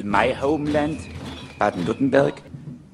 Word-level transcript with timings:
in 0.00 0.10
my 0.10 0.32
homeland, 0.32 0.98
Baden-Württemberg, 1.58 2.42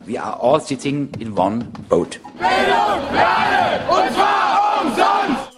we 0.04 0.18
are 0.18 0.36
all 0.40 0.60
sitting 0.60 1.08
in 1.20 1.36
one 1.36 1.72
boat. 1.88 2.20
Bildung, 2.38 3.00
Lerne, 3.12 3.88
und 3.88 4.12
zwar 4.12 4.82
umsonst! 4.82 5.52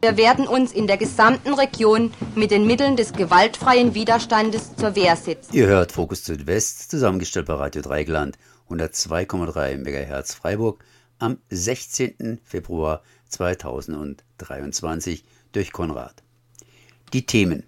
Wir 0.00 0.16
werden 0.16 0.46
uns 0.46 0.72
in 0.72 0.86
der 0.86 0.96
gesamten 0.96 1.54
Region 1.54 2.12
mit 2.34 2.50
den 2.50 2.66
Mitteln 2.66 2.96
des 2.96 3.12
gewaltfreien 3.12 3.94
Widerstandes 3.94 4.76
zur 4.76 4.94
Wehr 4.94 5.16
setzen. 5.16 5.54
Ihr 5.54 5.66
hört 5.66 5.92
Fokus 5.92 6.24
Südwest, 6.24 6.90
zusammengestellt 6.90 7.46
bei 7.46 7.54
Radio 7.54 7.82
Dreigland, 7.82 8.38
102,3 8.68 9.78
MHz 9.78 10.34
Freiburg, 10.34 10.84
am 11.18 11.38
16. 11.50 12.40
Februar 12.44 13.02
2023 13.28 15.24
durch 15.52 15.72
Konrad. 15.72 16.22
Die 17.14 17.24
Themen 17.24 17.62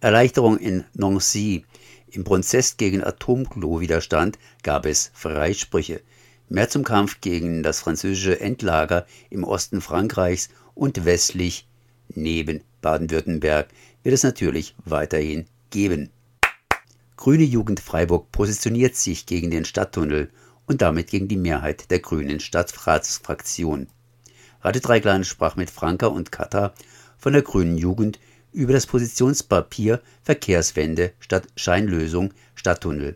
Erleichterung 0.00 0.56
in 0.56 0.84
Nancy. 0.94 1.66
Im 2.08 2.24
Prozess 2.24 2.78
gegen 2.78 3.04
Atomklo-Widerstand 3.04 4.38
gab 4.62 4.86
es 4.86 5.10
Freisprüche. 5.12 6.00
Mehr 6.48 6.70
zum 6.70 6.82
Kampf 6.82 7.20
gegen 7.20 7.62
das 7.62 7.80
französische 7.80 8.40
Endlager 8.40 9.06
im 9.28 9.44
Osten 9.44 9.82
Frankreichs 9.82 10.48
und 10.74 11.04
westlich 11.04 11.68
neben 12.08 12.62
Baden-Württemberg 12.80 13.68
wird 14.02 14.14
es 14.14 14.22
natürlich 14.22 14.74
weiterhin 14.86 15.44
geben. 15.68 16.08
Grüne 17.18 17.44
Jugend 17.44 17.80
Freiburg 17.80 18.32
positioniert 18.32 18.96
sich 18.96 19.26
gegen 19.26 19.50
den 19.50 19.66
Stadttunnel 19.66 20.30
und 20.64 20.80
damit 20.80 21.08
gegen 21.08 21.28
die 21.28 21.36
Mehrheit 21.36 21.90
der 21.90 21.98
grünen 21.98 22.40
Stadtratsfraktion. 22.40 23.88
Radio 24.62 24.80
Dreigland 24.80 25.26
sprach 25.26 25.56
mit 25.56 25.68
Franka 25.68 26.06
und 26.06 26.32
Kata 26.32 26.72
von 27.18 27.34
der 27.34 27.42
Grünen 27.42 27.76
Jugend 27.76 28.18
über 28.56 28.72
das 28.72 28.86
Positionspapier 28.86 30.00
Verkehrswende 30.22 31.12
statt 31.20 31.46
Scheinlösung 31.56 32.32
Stadttunnel. 32.54 33.14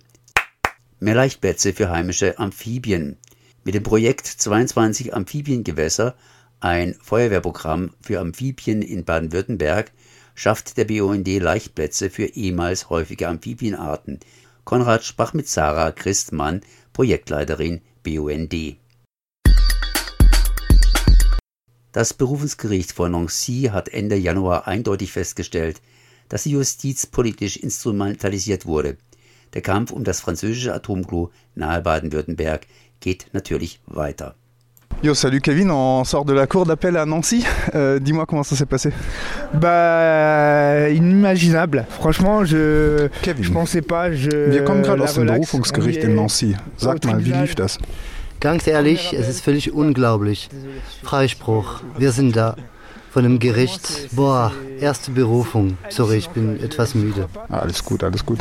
Mehr 1.00 1.14
Leichtplätze 1.14 1.72
für 1.72 1.88
heimische 1.88 2.38
Amphibien. 2.38 3.16
Mit 3.64 3.74
dem 3.74 3.82
Projekt 3.82 4.26
22 4.26 5.14
Amphibiengewässer 5.14 6.14
ein 6.60 6.94
Feuerwehrprogramm 7.02 7.94
für 8.02 8.20
Amphibien 8.20 8.82
in 8.82 9.06
Baden-Württemberg 9.06 9.92
schafft 10.34 10.76
der 10.76 10.84
BUND 10.84 11.26
Leichtplätze 11.26 12.10
für 12.10 12.26
ehemals 12.26 12.90
häufige 12.90 13.28
Amphibienarten. 13.28 14.20
Konrad 14.64 15.04
sprach 15.04 15.32
mit 15.32 15.48
Sarah 15.48 15.90
Christmann, 15.90 16.60
Projektleiterin 16.92 17.80
BUND. 18.04 18.76
Das 21.92 22.14
Berufungsgericht 22.14 22.92
von 22.92 23.10
Nancy 23.10 23.70
hat 23.72 23.88
Ende 23.88 24.14
Januar 24.14 24.68
eindeutig 24.68 25.10
festgestellt, 25.10 25.80
dass 26.28 26.44
die 26.44 26.52
Justiz 26.52 27.06
politisch 27.06 27.56
instrumentalisiert 27.56 28.64
wurde. 28.64 28.96
Der 29.54 29.62
Kampf 29.62 29.90
um 29.90 30.04
das 30.04 30.20
französische 30.20 30.72
Atomklo 30.72 31.32
nahe 31.56 31.82
Baden-Württemberg 31.82 32.68
geht 33.00 33.26
natürlich 33.32 33.80
weiter. 33.86 34.36
Yo, 35.02 35.14
salut 35.14 35.42
Kevin, 35.42 35.70
on 35.70 36.04
sort 36.04 36.28
de 36.28 36.34
la 36.34 36.46
cour 36.46 36.64
d'appel 36.64 36.96
à 36.96 37.06
Nancy. 37.06 37.44
Euh, 37.74 37.98
Dis-moi 37.98 38.26
comment 38.26 38.44
ça 38.44 38.54
s'est 38.54 38.66
passé. 38.66 38.92
Bah, 39.54 40.88
inimaginable. 40.90 41.86
Franchement, 41.88 42.44
je, 42.44 43.08
Kevin, 43.22 43.42
je 43.42 43.50
pensais 43.50 43.82
pas. 43.82 44.12
Je, 44.12 44.30
wir 44.30 44.62
kommen 44.62 44.82
gerade 44.82 45.02
aus 45.02 45.14
dem. 45.14 45.26
Berufungsgericht 45.26 46.04
in 46.04 46.14
Nancy. 46.14 46.54
Sag 46.76 47.04
mal, 47.04 47.24
wie 47.24 47.32
lief 47.32 47.54
das? 47.54 47.78
Ganz 48.40 48.66
ehrlich, 48.66 49.12
es 49.12 49.28
ist 49.28 49.42
völlig 49.42 49.72
unglaublich. 49.72 50.48
Freispruch, 51.02 51.82
wir 51.98 52.10
sind 52.12 52.36
da. 52.36 52.56
Von 53.10 53.24
dem 53.24 53.38
Gericht, 53.38 54.08
boah, 54.12 54.52
erste 54.80 55.10
Berufung. 55.10 55.76
Sorry, 55.90 56.16
ich 56.16 56.28
bin 56.28 56.62
etwas 56.62 56.94
müde. 56.94 57.28
Alles 57.50 57.84
gut, 57.84 58.02
alles 58.02 58.24
gut. 58.24 58.38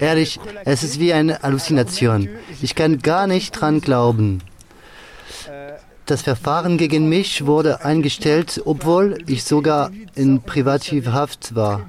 Ehrlich, 0.00 0.40
es 0.64 0.82
ist 0.82 0.98
wie 0.98 1.12
eine 1.12 1.40
Halluzination. 1.40 2.28
Ich 2.62 2.74
kann 2.74 3.00
gar 3.00 3.26
nicht 3.26 3.52
dran 3.52 3.82
glauben. 3.82 4.40
Das 6.06 6.22
Verfahren 6.22 6.78
gegen 6.78 7.10
mich 7.10 7.44
wurde 7.44 7.84
eingestellt, 7.84 8.62
obwohl 8.64 9.18
ich 9.26 9.44
sogar 9.44 9.90
in 10.14 10.40
Privativhaft 10.40 11.54
war. 11.54 11.82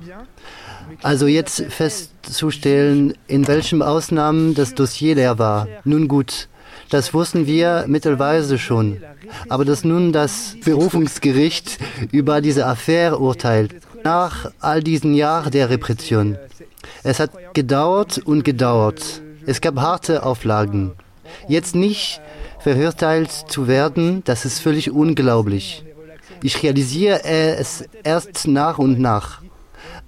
Also 1.02 1.28
jetzt 1.28 1.64
festzustellen, 1.70 3.14
in 3.28 3.48
welchen 3.48 3.82
Ausnahmen 3.82 4.56
das 4.56 4.74
Dossier 4.76 5.16
leer 5.16 5.40
war. 5.40 5.68
Nun 5.86 6.10
gut, 6.10 6.50
das 6.90 7.14
wussten 7.14 7.46
wir 7.46 7.86
mittelweise 7.88 8.58
schon. 8.58 9.02
Aber 9.48 9.66
dass 9.66 9.84
nun 9.84 10.12
das 10.12 10.56
Berufungsgericht 10.64 11.78
über 12.12 12.42
diese 12.42 12.66
Affäre 12.66 13.20
urteilt, 13.20 13.76
nach 14.04 14.52
all 14.60 14.82
diesen 14.82 15.14
Jahren 15.14 15.52
der 15.52 15.70
Repression. 15.70 16.38
Es 17.04 17.20
hat 17.20 17.32
gedauert 17.54 18.18
und 18.18 18.44
gedauert. 18.44 19.22
Es 19.46 19.62
gab 19.62 19.78
harte 19.78 20.24
Auflagen. 20.24 20.94
Jetzt 21.48 21.76
nicht 21.76 22.22
verurteilt 22.60 23.32
zu 23.32 23.68
werden, 23.68 24.24
das 24.26 24.46
ist 24.46 24.60
völlig 24.60 24.92
unglaublich. 24.92 25.84
Ich 26.42 26.64
realisiere 26.64 27.24
es 27.24 27.84
erst 28.04 28.48
nach 28.48 28.78
und 28.78 29.00
nach. 29.00 29.42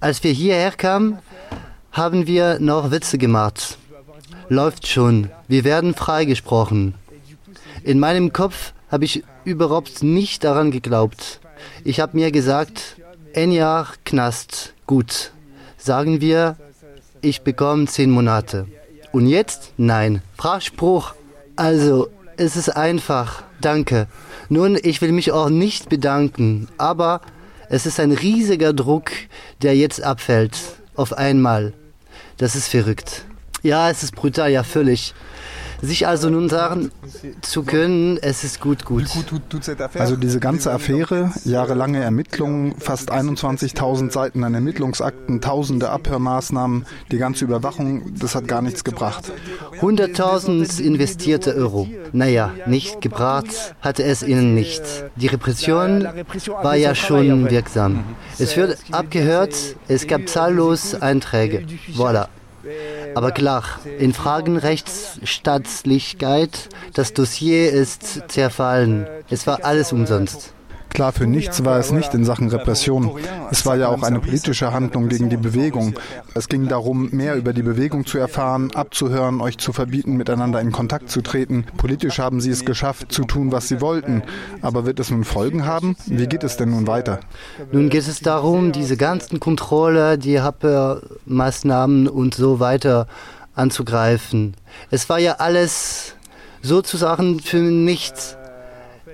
Als 0.00 0.22
wir 0.24 0.32
hierher 0.32 0.72
kamen, 0.72 1.18
haben 1.92 2.26
wir 2.26 2.58
noch 2.58 2.90
Witze 2.90 3.18
gemacht. 3.18 3.78
Läuft 4.48 4.86
schon, 4.86 5.30
wir 5.48 5.64
werden 5.64 5.94
freigesprochen. 5.94 6.94
In 7.84 7.98
meinem 7.98 8.32
Kopf 8.32 8.72
habe 8.90 9.04
ich 9.04 9.24
überhaupt 9.44 10.02
nicht 10.02 10.44
daran 10.44 10.70
geglaubt. 10.70 11.40
Ich 11.84 12.00
habe 12.00 12.16
mir 12.16 12.30
gesagt, 12.30 12.96
ein 13.34 13.52
Jahr 13.52 13.88
Knast, 14.04 14.74
gut. 14.86 15.32
Sagen 15.78 16.20
wir, 16.20 16.56
ich 17.22 17.42
bekomme 17.42 17.86
zehn 17.86 18.10
Monate. 18.10 18.66
Und 19.12 19.26
jetzt? 19.26 19.72
Nein. 19.76 20.22
Freispruch. 20.36 21.14
Also, 21.56 22.08
es 22.36 22.56
ist 22.56 22.70
einfach. 22.70 23.42
Danke. 23.60 24.06
Nun, 24.48 24.78
ich 24.82 25.00
will 25.00 25.12
mich 25.12 25.32
auch 25.32 25.48
nicht 25.48 25.88
bedanken, 25.88 26.68
aber 26.78 27.20
es 27.68 27.86
ist 27.86 28.00
ein 28.00 28.12
riesiger 28.12 28.72
Druck, 28.72 29.10
der 29.62 29.76
jetzt 29.76 30.02
abfällt. 30.02 30.58
Auf 30.94 31.12
einmal. 31.12 31.72
Das 32.36 32.54
ist 32.54 32.68
verrückt. 32.68 33.24
Ja, 33.62 33.90
es 33.90 34.02
ist 34.02 34.16
brutal, 34.16 34.50
ja, 34.50 34.62
völlig. 34.64 35.14
Sich 35.84 36.06
also 36.06 36.30
nun 36.30 36.48
sagen 36.48 36.92
zu 37.40 37.64
können, 37.64 38.16
es 38.22 38.44
ist 38.44 38.60
gut, 38.60 38.84
gut. 38.84 39.06
Also 39.94 40.14
diese 40.14 40.38
ganze 40.38 40.70
Affäre, 40.70 41.32
jahrelange 41.44 42.00
Ermittlungen, 42.00 42.76
fast 42.78 43.10
21.000 43.10 44.12
Seiten 44.12 44.44
an 44.44 44.54
Ermittlungsakten, 44.54 45.40
tausende 45.40 45.90
Abhörmaßnahmen, 45.90 46.86
die 47.10 47.18
ganze 47.18 47.44
Überwachung, 47.44 48.14
das 48.16 48.36
hat 48.36 48.46
gar 48.46 48.62
nichts 48.62 48.84
gebracht. 48.84 49.32
100.000 49.80 50.80
investierte 50.80 51.56
Euro. 51.56 51.88
Naja, 52.12 52.52
nicht 52.66 53.00
gebracht 53.00 53.74
hatte 53.80 54.04
es 54.04 54.22
ihnen 54.22 54.54
nicht. 54.54 54.82
Die 55.16 55.26
Repression 55.26 56.06
war 56.62 56.76
ja 56.76 56.94
schon 56.94 57.50
wirksam. 57.50 58.04
Es 58.38 58.56
wird 58.56 58.78
abgehört, 58.92 59.56
es 59.88 60.06
gab 60.06 60.28
zahllos 60.28 60.94
Einträge. 60.94 61.66
Voilà. 61.96 62.28
Aber 63.14 63.32
klar, 63.32 63.64
in 63.98 64.12
Fragen 64.12 64.56
Rechtsstaatlichkeit, 64.56 66.68
das 66.94 67.12
Dossier 67.12 67.72
ist 67.72 68.30
zerfallen. 68.30 69.06
Es 69.28 69.46
war 69.46 69.64
alles 69.64 69.92
umsonst. 69.92 70.52
Klar, 70.94 71.12
für 71.12 71.26
nichts 71.26 71.64
war 71.64 71.78
es 71.78 71.90
nicht 71.90 72.12
in 72.12 72.24
Sachen 72.24 72.48
Repression. 72.48 73.10
Es 73.50 73.64
war 73.64 73.76
ja 73.76 73.88
auch 73.88 74.02
eine 74.02 74.20
politische 74.20 74.72
Handlung 74.72 75.08
gegen 75.08 75.30
die 75.30 75.38
Bewegung. 75.38 75.94
Es 76.34 76.48
ging 76.48 76.68
darum, 76.68 77.08
mehr 77.12 77.36
über 77.36 77.54
die 77.54 77.62
Bewegung 77.62 78.04
zu 78.04 78.18
erfahren, 78.18 78.70
abzuhören, 78.74 79.40
euch 79.40 79.56
zu 79.56 79.72
verbieten, 79.72 80.16
miteinander 80.16 80.60
in 80.60 80.70
Kontakt 80.70 81.10
zu 81.10 81.22
treten. 81.22 81.64
Politisch 81.78 82.18
haben 82.18 82.40
sie 82.42 82.50
es 82.50 82.66
geschafft, 82.66 83.10
zu 83.10 83.24
tun, 83.24 83.52
was 83.52 83.68
sie 83.68 83.80
wollten. 83.80 84.22
Aber 84.60 84.84
wird 84.84 85.00
es 85.00 85.10
nun 85.10 85.24
Folgen 85.24 85.64
haben? 85.64 85.96
Wie 86.06 86.26
geht 86.26 86.44
es 86.44 86.58
denn 86.58 86.70
nun 86.70 86.86
weiter? 86.86 87.20
Nun 87.72 87.88
geht 87.88 88.06
es 88.06 88.20
darum, 88.20 88.72
diese 88.72 88.98
ganzen 88.98 89.40
Kontrolle, 89.40 90.18
die 90.18 90.40
Maßnahmen 91.24 92.06
und 92.06 92.34
so 92.34 92.60
weiter 92.60 93.06
anzugreifen. 93.54 94.54
Es 94.90 95.08
war 95.08 95.18
ja 95.18 95.36
alles 95.38 96.16
sozusagen 96.60 97.40
für 97.40 97.58
nichts. 97.58 98.36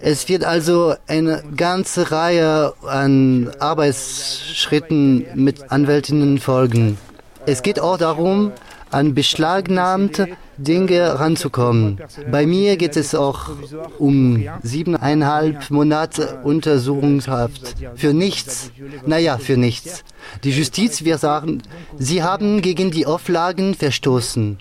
Es 0.00 0.28
wird 0.28 0.44
also 0.44 0.94
eine 1.06 1.42
ganze 1.56 2.10
Reihe 2.10 2.72
an 2.86 3.50
Arbeitsschritten 3.58 5.26
mit 5.34 5.70
Anwältinnen 5.70 6.38
folgen. 6.38 6.98
Es 7.46 7.62
geht 7.62 7.80
auch 7.80 7.96
darum, 7.96 8.52
an 8.90 9.14
beschlagnahmte 9.14 10.28
Dinge 10.56 11.18
ranzukommen. 11.20 11.98
Bei 12.30 12.46
mir 12.46 12.76
geht 12.76 12.96
es 12.96 13.14
auch 13.14 13.50
um 13.98 14.44
siebeneinhalb 14.62 15.70
Monate 15.70 16.40
Untersuchungshaft. 16.42 17.76
Für 17.94 18.12
nichts. 18.12 18.70
Naja, 19.06 19.38
für 19.38 19.56
nichts. 19.56 20.04
Die 20.44 20.50
Justiz, 20.50 21.04
wir 21.04 21.18
sagen, 21.18 21.62
sie 21.98 22.22
haben 22.22 22.60
gegen 22.60 22.90
die 22.90 23.06
Auflagen 23.06 23.74
verstoßen. 23.74 24.58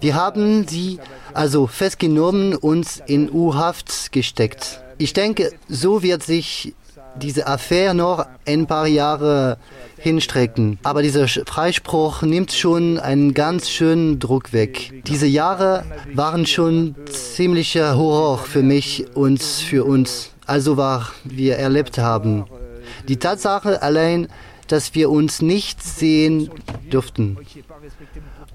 Wir 0.00 0.14
haben 0.14 0.66
sie 0.68 0.98
also 1.34 1.66
festgenommen 1.66 2.54
und 2.54 3.02
in 3.06 3.30
U-Haft 3.30 4.12
gesteckt. 4.12 4.80
Ich 4.98 5.12
denke, 5.12 5.52
so 5.68 6.02
wird 6.02 6.22
sich 6.22 6.74
diese 7.20 7.46
Affäre 7.46 7.94
noch 7.94 8.26
ein 8.46 8.66
paar 8.66 8.86
Jahre 8.86 9.58
hinstrecken. 9.96 10.78
Aber 10.82 11.02
dieser 11.02 11.28
Freispruch 11.28 12.22
nimmt 12.22 12.52
schon 12.52 12.98
einen 12.98 13.34
ganz 13.34 13.68
schönen 13.68 14.18
Druck 14.18 14.52
weg. 14.52 15.02
Diese 15.06 15.26
Jahre 15.26 15.84
waren 16.14 16.46
schon 16.46 16.94
ziemlicher 17.06 17.96
Horror 17.96 18.38
für 18.38 18.62
mich 18.62 19.06
und 19.14 19.42
für 19.42 19.84
uns. 19.84 20.30
Also 20.46 20.76
was 20.76 21.12
wir 21.24 21.56
erlebt 21.56 21.98
haben. 21.98 22.44
Die 23.08 23.16
Tatsache 23.16 23.82
allein, 23.82 24.28
dass 24.66 24.94
wir 24.94 25.10
uns 25.10 25.42
nicht 25.42 25.82
sehen 25.82 26.50
durften. 26.90 27.36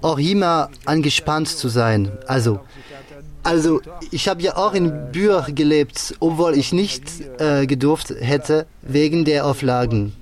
Auch 0.02 0.18
immer 0.18 0.70
angespannt 0.84 1.48
zu 1.48 1.68
sein. 1.68 2.12
Also, 2.26 2.60
also 3.42 3.80
ich 4.10 4.28
habe 4.28 4.42
ja 4.42 4.56
auch 4.56 4.74
in 4.74 5.12
Bür 5.12 5.46
gelebt, 5.54 6.14
obwohl 6.20 6.56
ich 6.56 6.72
nicht 6.72 7.04
äh, 7.38 7.66
gedurft 7.66 8.10
hätte 8.10 8.66
wegen 8.82 9.24
der 9.24 9.46
Auflagen. 9.46 10.12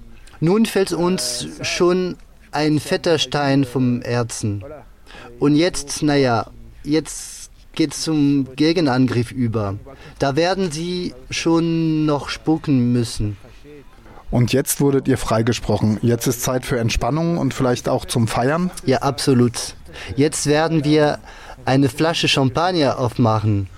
Nun 0.40 0.66
fällt 0.66 0.92
uns 0.92 1.46
schon 1.62 2.16
ein 2.50 2.78
fetter 2.78 3.18
Stein 3.18 3.64
vom 3.64 4.02
Herzen. 4.02 4.64
Und 5.38 5.56
jetzt, 5.56 6.02
naja, 6.02 6.46
jetzt 6.84 7.50
geht 7.74 7.92
es 7.92 8.02
zum 8.02 8.54
Gegenangriff 8.56 9.32
über. 9.32 9.76
Da 10.18 10.36
werden 10.36 10.70
sie 10.70 11.14
schon 11.30 12.06
noch 12.06 12.28
spucken 12.28 12.92
müssen. 12.92 13.36
Und 14.34 14.52
jetzt 14.52 14.81
wurdet 14.81 15.06
ihr 15.06 15.16
freigesprochen. 15.16 15.98
Jetzt 16.02 16.26
ist 16.26 16.42
Zeit 16.42 16.66
für 16.66 16.76
Entspannung 16.81 17.38
und 17.38 17.54
vielleicht 17.54 17.88
auch 17.88 18.04
zum 18.04 18.26
Feiern? 18.26 18.72
Ja, 18.84 18.98
absolut. 18.98 19.76
Jetzt 20.16 20.48
werden 20.48 20.82
wir 20.82 21.20
eine 21.64 21.88
Flasche 21.88 22.26
Champagner 22.26 22.98
aufmachen. 22.98 23.69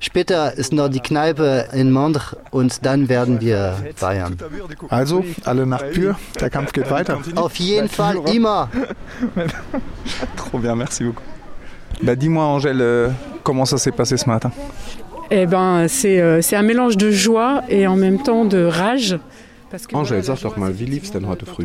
Später 0.00 0.54
ist 0.54 0.72
noch 0.72 0.88
die 0.88 0.98
Kneipe 0.98 1.68
in 1.72 1.92
Mondre 1.92 2.38
und 2.50 2.84
dann 2.84 3.08
werden 3.08 3.40
wir 3.40 3.76
feiern. 3.94 4.36
Also, 4.88 5.24
alle 5.44 5.64
nach 5.64 5.88
Pür, 5.92 6.16
der 6.40 6.50
Kampf 6.50 6.72
geht 6.72 6.90
weiter. 6.90 7.20
Auf 7.36 7.54
jeden 7.60 7.88
Fall 7.88 8.16
immer. 8.34 8.68
Trop 10.36 10.60
bien, 10.60 10.74
merci 10.74 11.04
beaucoup. 11.04 11.22
Bah, 12.02 12.16
Dis-moi, 12.16 12.42
Angèle, 12.42 12.80
euh, 12.80 13.10
comment 13.44 13.64
ça 13.64 13.78
s'est 13.78 13.92
passé 13.92 14.16
ce 14.16 14.28
matin 14.28 14.50
Eh 15.30 15.46
ben, 15.46 15.86
c'est 15.86 16.20
euh, 16.20 16.40
un 16.50 16.62
mélange 16.62 16.96
de 16.96 17.12
joie 17.12 17.62
et 17.68 17.86
en 17.86 17.94
même 17.94 18.20
temps 18.24 18.44
de 18.44 18.64
rage. 18.64 19.16
Angel, 19.92 20.22
sag 20.22 20.40
doch 20.40 20.56
mal, 20.56 20.78
wie 20.78 20.84
lief 20.84 21.04
es 21.04 21.10
denn 21.12 21.26
heute 21.26 21.46
früh? 21.46 21.64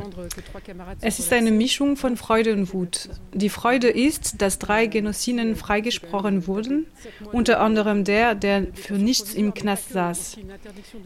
Es 1.02 1.19
ist 1.19 1.31
eine 1.34 1.52
Mischung 1.52 1.98
von 1.98 2.18
Freude 2.18 2.54
und 2.54 2.74
Wut. 2.74 3.10
Die 3.34 3.50
Freude 3.50 3.90
ist, 3.90 4.42
dass 4.42 4.60
drei 4.60 4.88
Genossinnen 4.88 5.56
freigesprochen 5.56 6.48
wurden, 6.48 6.88
unter 7.31 7.60
anderem 7.60 8.04
der, 8.04 8.36
der 8.36 8.68
für 8.74 8.96
nichts 8.96 9.34
im 9.34 9.54
Knast 9.54 9.90
saß. 9.90 10.38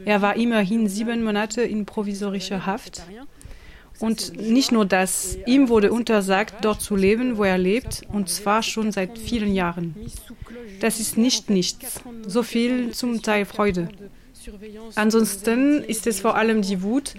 Er 0.06 0.22
war 0.22 0.36
immerhin 0.36 0.88
sieben 0.88 1.24
Monate 1.24 1.62
in 1.62 1.86
provisorischer 1.86 2.66
Haft. 2.66 3.04
Und 4.00 4.40
nicht 4.40 4.72
nur 4.72 4.86
das, 4.86 5.38
ihm 5.46 5.68
wurde 5.68 5.92
untersagt, 5.92 6.63
dort 6.63 6.81
zu 6.81 6.96
leben, 6.96 7.38
wo 7.38 7.44
er 7.44 7.57
lebt, 7.57 8.04
und 8.13 8.30
zwar 8.30 8.63
schon 8.63 8.94
seit 8.94 9.18
vielen 9.18 9.54
Jahren. 9.54 9.94
Das 10.80 11.01
ist 11.01 11.18
nicht 11.18 11.50
nichts. 11.50 12.01
So 12.25 12.42
viel 12.42 12.92
zum 12.92 13.22
Teil 13.22 13.44
Freude. 13.44 13.90
Ansonsten 14.96 15.84
ist 15.84 16.07
es 16.07 16.19
vor 16.19 16.36
allem 16.36 16.62
die 16.62 16.81
Wut, 16.81 17.13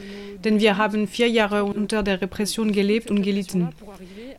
denn 0.44 0.60
wir 0.60 0.76
haben 0.76 1.06
vier 1.06 1.28
Jahre 1.28 1.64
unter 1.64 2.02
der 2.02 2.20
Repression 2.20 2.72
gelebt 2.72 3.10
und 3.10 3.22
gelitten. 3.22 3.68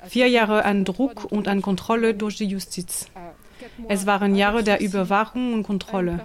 Vier 0.08 0.28
Jahre 0.28 0.66
an 0.66 0.86
Druck 0.86 1.26
und 1.32 1.48
an 1.48 1.62
Kontrolle 1.62 2.14
durch 2.14 2.38
die 2.38 2.46
Justiz. 2.46 3.08
Es 3.88 4.06
waren 4.06 4.36
Jahre 4.36 4.64
der 4.64 4.82
Überwachung 4.82 5.54
und 5.54 5.64
Kontrolle, 5.64 6.22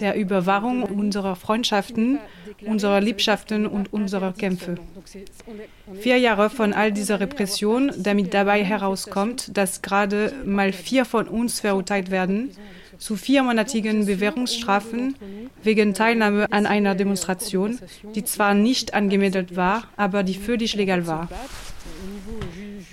der 0.00 0.16
Überwachung 0.16 0.82
unserer 0.82 1.36
Freundschaften, 1.36 2.18
unserer 2.64 3.00
Liebschaften 3.00 3.66
und 3.66 3.92
unserer 3.92 4.32
Kämpfe. 4.32 4.76
Vier 6.00 6.18
Jahre 6.18 6.50
von 6.50 6.72
all 6.72 6.92
dieser 6.92 7.20
Repression, 7.20 7.92
damit 7.96 8.34
dabei 8.34 8.64
herauskommt, 8.64 9.56
dass 9.56 9.82
gerade 9.82 10.32
mal 10.44 10.72
vier 10.72 11.04
von 11.04 11.28
uns 11.28 11.60
verurteilt 11.60 12.10
werden, 12.10 12.50
zu 12.98 13.16
viermonatigen 13.16 14.06
Bewährungsstrafen 14.06 15.14
wegen 15.62 15.94
Teilnahme 15.94 16.46
an 16.50 16.66
einer 16.66 16.94
Demonstration, 16.94 17.78
die 18.14 18.24
zwar 18.24 18.54
nicht 18.54 18.94
angemeldet 18.94 19.56
war, 19.56 19.84
aber 19.96 20.22
die 20.22 20.34
völlig 20.34 20.74
legal 20.74 21.06
war. 21.06 21.28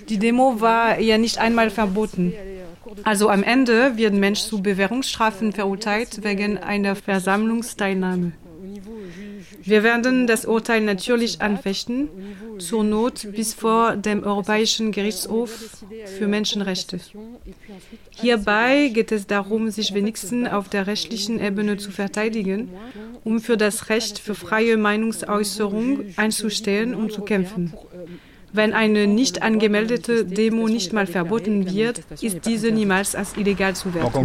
Die 0.08 0.18
Demo 0.18 0.60
war 0.60 1.00
ja 1.00 1.18
nicht 1.18 1.38
einmal 1.38 1.70
verboten. 1.70 2.32
Also 3.02 3.28
am 3.28 3.42
Ende 3.42 3.96
wird 3.96 4.14
ein 4.14 4.20
Mensch 4.20 4.40
zu 4.40 4.62
Bewährungsstrafen 4.62 5.52
verurteilt 5.52 6.22
wegen 6.22 6.58
einer 6.58 6.94
Versammlungsteilnahme. 6.96 8.32
Wir 9.62 9.82
werden 9.82 10.26
das 10.26 10.44
Urteil 10.44 10.80
natürlich 10.80 11.40
anfechten, 11.40 12.08
zur 12.58 12.84
Not 12.84 13.26
bis 13.34 13.52
vor 13.52 13.96
dem 13.96 14.22
Europäischen 14.22 14.92
Gerichtshof 14.92 15.84
für 16.18 16.28
Menschenrechte. 16.28 17.00
Hierbei 18.10 18.90
geht 18.92 19.12
es 19.12 19.26
darum, 19.26 19.70
sich 19.70 19.94
wenigstens 19.94 20.48
auf 20.48 20.68
der 20.68 20.86
rechtlichen 20.86 21.40
Ebene 21.40 21.76
zu 21.76 21.90
verteidigen, 21.90 22.70
um 23.24 23.40
für 23.40 23.56
das 23.56 23.88
Recht 23.88 24.18
für 24.18 24.34
freie 24.34 24.76
Meinungsäußerung 24.76 26.04
einzustehen 26.16 26.94
und 26.94 27.12
zu 27.12 27.22
kämpfen. 27.22 27.72
Wenn 28.56 28.72
eine 28.72 29.06
nicht 29.06 29.42
angemeldete 29.42 30.24
Demo 30.24 30.66
nicht 30.66 30.94
mal 30.94 31.06
verboten 31.06 31.70
wird, 31.70 32.00
ist 32.22 32.46
diese 32.46 32.70
niemals 32.70 33.14
als 33.14 33.36
illegal 33.36 33.76
zu 33.76 33.92
werten. 33.92 34.16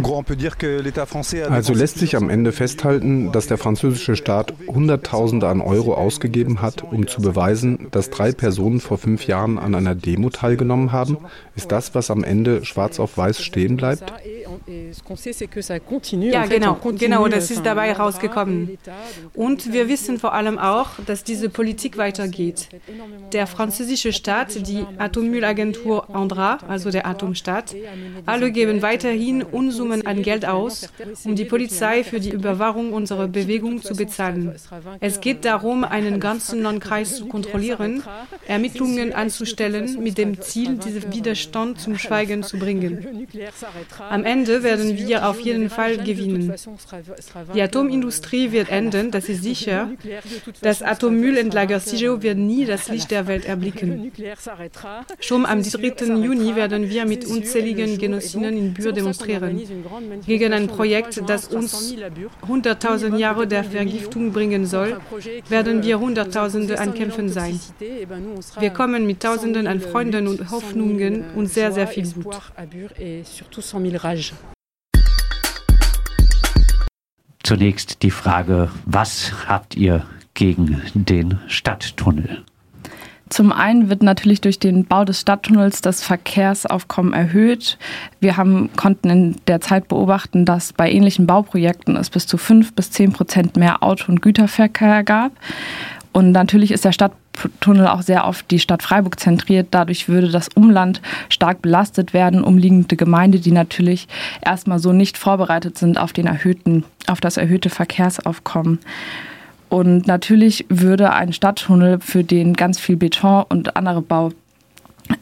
Also 1.52 1.74
lässt 1.74 1.98
sich 1.98 2.16
am 2.16 2.30
Ende 2.30 2.52
festhalten, 2.52 3.30
dass 3.30 3.46
der 3.46 3.58
französische 3.58 4.16
Staat 4.16 4.54
Hunderttausende 4.66 5.48
an 5.48 5.60
Euro 5.60 5.92
ausgegeben 5.92 6.62
hat, 6.62 6.82
um 6.82 7.06
zu 7.06 7.20
beweisen, 7.20 7.88
dass 7.90 8.08
drei 8.08 8.32
Personen 8.32 8.80
vor 8.80 8.96
fünf 8.96 9.26
Jahren 9.26 9.58
an 9.58 9.74
einer 9.74 9.94
Demo 9.94 10.30
teilgenommen 10.30 10.92
haben. 10.92 11.18
Ist 11.54 11.70
das, 11.70 11.94
was 11.94 12.10
am 12.10 12.24
Ende 12.24 12.64
schwarz 12.64 12.98
auf 13.00 13.18
weiß 13.18 13.42
stehen 13.42 13.76
bleibt? 13.76 14.10
Ja, 16.10 16.46
genau, 16.46 16.78
genau, 16.96 17.28
das 17.28 17.50
ist 17.50 17.66
dabei 17.66 17.92
rausgekommen. 17.92 18.78
Und 19.34 19.74
wir 19.74 19.88
wissen 19.88 20.18
vor 20.18 20.32
allem 20.32 20.58
auch, 20.58 20.88
dass 21.04 21.22
diese 21.22 21.50
Politik 21.50 21.98
weitergeht. 21.98 22.68
Der 23.32 23.46
französische 23.46 24.12
Staat, 24.22 24.68
die 24.68 24.86
Atommüllagentur 24.98 26.14
Andra, 26.14 26.58
also 26.68 26.92
der 26.92 27.08
Atomstaat, 27.08 27.74
alle 28.24 28.52
geben 28.52 28.80
weiterhin 28.80 29.42
Unsummen 29.42 30.06
an 30.06 30.22
Geld 30.22 30.46
aus, 30.46 30.88
um 31.24 31.34
die 31.34 31.44
Polizei 31.44 32.04
für 32.04 32.20
die 32.20 32.30
Überwachung 32.30 32.92
unserer 32.92 33.26
Bewegung 33.26 33.82
zu 33.82 33.96
bezahlen. 33.96 34.54
Es 35.00 35.20
geht 35.20 35.44
darum, 35.44 35.82
einen 35.82 36.20
ganzen 36.20 36.62
Landkreis 36.62 37.16
zu 37.16 37.26
kontrollieren, 37.26 38.04
Ermittlungen 38.46 39.12
anzustellen, 39.12 40.00
mit 40.00 40.18
dem 40.18 40.40
Ziel, 40.40 40.76
diesen 40.76 41.12
Widerstand 41.12 41.80
zum 41.80 41.98
Schweigen 41.98 42.44
zu 42.44 42.60
bringen. 42.60 43.26
Am 44.08 44.22
Ende 44.22 44.62
werden 44.62 44.96
wir 44.98 45.28
auf 45.28 45.40
jeden 45.40 45.68
Fall 45.68 45.96
gewinnen. 45.96 46.54
Die 47.56 47.60
Atomindustrie 47.60 48.52
wird 48.52 48.70
enden, 48.70 49.10
das 49.10 49.28
ist 49.28 49.42
sicher. 49.42 49.90
Das 50.60 50.80
Atommüllendlager 50.80 51.80
Sigeo 51.80 52.22
wird 52.22 52.38
nie 52.38 52.66
das 52.66 52.88
Licht 52.88 53.10
der 53.10 53.26
Welt 53.26 53.46
erblicken. 53.46 54.11
Schon 55.20 55.46
am 55.46 55.62
3. 55.62 56.14
Juni 56.16 56.54
werden 56.54 56.88
wir 56.88 57.06
mit 57.06 57.26
unzähligen 57.26 57.98
Genossinnen 57.98 58.56
in 58.56 58.74
Bür 58.74 58.92
demonstrieren. 58.92 59.60
Gegen 60.26 60.52
ein 60.52 60.68
Projekt, 60.68 61.22
das 61.26 61.48
uns 61.48 61.94
100.000 62.46 63.16
Jahre 63.16 63.46
der 63.46 63.64
Vergiftung 63.64 64.32
bringen 64.32 64.66
soll, 64.66 65.00
werden 65.48 65.82
wir 65.82 65.98
Hunderttausende 65.98 66.78
an 66.78 66.94
Kämpfen 66.94 67.28
sein. 67.28 67.58
Wir 68.58 68.70
kommen 68.70 69.06
mit 69.06 69.20
Tausenden 69.20 69.66
an 69.66 69.80
Freunden 69.80 70.26
und 70.26 70.50
Hoffnungen 70.50 71.24
und 71.34 71.46
sehr, 71.46 71.72
sehr 71.72 71.86
viel 71.86 72.06
Wut. 72.16 72.36
Zunächst 77.42 78.02
die 78.02 78.10
Frage, 78.10 78.70
was 78.84 79.32
habt 79.48 79.74
ihr 79.74 80.06
gegen 80.34 80.80
den 80.94 81.40
Stadttunnel? 81.48 82.44
Zum 83.32 83.50
einen 83.50 83.88
wird 83.88 84.02
natürlich 84.02 84.42
durch 84.42 84.58
den 84.58 84.84
Bau 84.84 85.06
des 85.06 85.22
Stadttunnels 85.22 85.80
das 85.80 86.02
Verkehrsaufkommen 86.02 87.14
erhöht. 87.14 87.78
Wir 88.20 88.36
haben, 88.36 88.68
konnten 88.76 89.08
in 89.08 89.36
der 89.46 89.62
Zeit 89.62 89.88
beobachten, 89.88 90.44
dass 90.44 90.74
bei 90.74 90.92
ähnlichen 90.92 91.26
Bauprojekten 91.26 91.96
es 91.96 92.10
bis 92.10 92.26
zu 92.26 92.36
fünf 92.36 92.74
bis 92.74 92.90
zehn 92.90 93.14
Prozent 93.14 93.56
mehr 93.56 93.82
Auto- 93.82 94.12
und 94.12 94.20
Güterverkehr 94.20 95.02
gab. 95.02 95.32
Und 96.12 96.32
natürlich 96.32 96.72
ist 96.72 96.84
der 96.84 96.92
Stadttunnel 96.92 97.86
auch 97.86 98.02
sehr 98.02 98.26
auf 98.26 98.42
die 98.42 98.58
Stadt 98.58 98.82
Freiburg 98.82 99.18
zentriert. 99.18 99.68
Dadurch 99.70 100.10
würde 100.10 100.28
das 100.28 100.48
Umland 100.48 101.00
stark 101.30 101.62
belastet 101.62 102.12
werden, 102.12 102.44
umliegende 102.44 102.96
Gemeinde, 102.96 103.40
die 103.40 103.52
natürlich 103.52 104.08
erstmal 104.44 104.78
so 104.78 104.92
nicht 104.92 105.16
vorbereitet 105.16 105.78
sind 105.78 105.98
auf, 105.98 106.12
den 106.12 106.26
erhöhten, 106.26 106.84
auf 107.06 107.22
das 107.22 107.38
erhöhte 107.38 107.70
Verkehrsaufkommen. 107.70 108.78
Und 109.72 110.06
natürlich 110.06 110.66
würde 110.68 111.14
ein 111.14 111.32
Stadttunnel, 111.32 111.98
für 111.98 112.24
den 112.24 112.52
ganz 112.52 112.78
viel 112.78 112.98
Beton 112.98 113.46
und 113.48 113.74
andere 113.74 114.02
Bau 114.02 114.30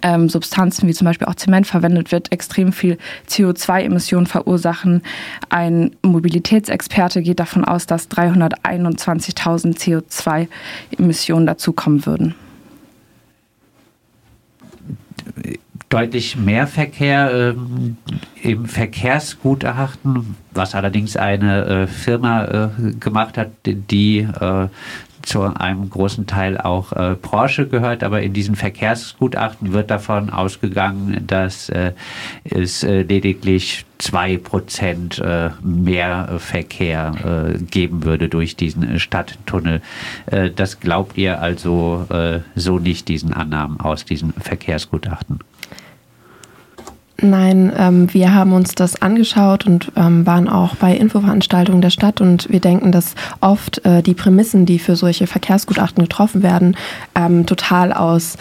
ähm, 0.02 0.28
wie 0.28 0.92
zum 0.92 1.04
Beispiel 1.04 1.28
auch 1.28 1.36
Zement 1.36 1.68
verwendet 1.68 2.10
wird, 2.10 2.32
extrem 2.32 2.72
viel 2.72 2.98
CO2-Emissionen 3.28 4.26
verursachen. 4.26 5.02
Ein 5.50 5.92
Mobilitätsexperte 6.02 7.22
geht 7.22 7.38
davon 7.38 7.64
aus, 7.64 7.86
dass 7.86 8.10
321.000 8.10 9.78
CO2-Emissionen 9.78 11.46
dazukommen 11.46 12.04
würden 12.04 12.34
deutlich 15.90 16.36
mehr 16.36 16.66
Verkehr 16.66 17.30
ähm, 17.32 17.96
im 18.42 18.66
Verkehrsgutachten, 18.66 20.36
was 20.52 20.74
allerdings 20.74 21.16
eine 21.16 21.64
äh, 21.66 21.86
Firma 21.86 22.44
äh, 22.44 22.92
gemacht 22.98 23.36
hat, 23.36 23.50
die 23.64 24.20
äh, 24.20 24.68
zu 25.22 25.42
einem 25.42 25.90
großen 25.90 26.26
Teil 26.26 26.58
auch 26.58 26.92
äh, 26.92 27.14
Porsche 27.14 27.66
gehört, 27.66 28.02
aber 28.02 28.22
in 28.22 28.32
diesen 28.32 28.56
Verkehrsgutachten 28.56 29.72
wird 29.72 29.90
davon 29.90 30.30
ausgegangen, 30.30 31.24
dass 31.26 31.68
äh, 31.68 31.92
es 32.44 32.82
äh, 32.84 33.02
lediglich 33.02 33.84
zwei 33.98 34.38
Prozent 34.38 35.18
äh, 35.18 35.50
mehr 35.62 36.36
Verkehr 36.38 37.12
äh, 37.54 37.58
geben 37.58 38.04
würde 38.04 38.28
durch 38.28 38.56
diesen 38.56 38.98
Stadttunnel. 38.98 39.82
Äh, 40.26 40.50
das 40.50 40.80
glaubt 40.80 41.18
ihr 41.18 41.42
also 41.42 42.06
so 42.54 42.78
nicht 42.78 43.08
diesen 43.08 43.32
Annahmen 43.32 43.80
aus 43.80 44.04
diesen 44.04 44.32
Verkehrsgutachten? 44.32 45.40
Nein, 47.22 47.72
ähm, 47.76 48.12
wir 48.14 48.34
haben 48.34 48.52
uns 48.52 48.74
das 48.74 49.02
angeschaut 49.02 49.66
und 49.66 49.92
ähm, 49.96 50.26
waren 50.26 50.48
auch 50.48 50.76
bei 50.76 50.96
Infoveranstaltungen 50.96 51.82
der 51.82 51.90
Stadt 51.90 52.20
und 52.20 52.48
wir 52.50 52.60
denken, 52.60 52.92
dass 52.92 53.14
oft 53.40 53.84
äh, 53.84 54.02
die 54.02 54.14
Prämissen, 54.14 54.64
die 54.64 54.78
für 54.78 54.96
solche 54.96 55.26
Verkehrsgutachten 55.26 56.02
getroffen 56.02 56.42
werden, 56.42 56.76
ähm, 57.14 57.44
total 57.44 57.92
aus 57.92 58.36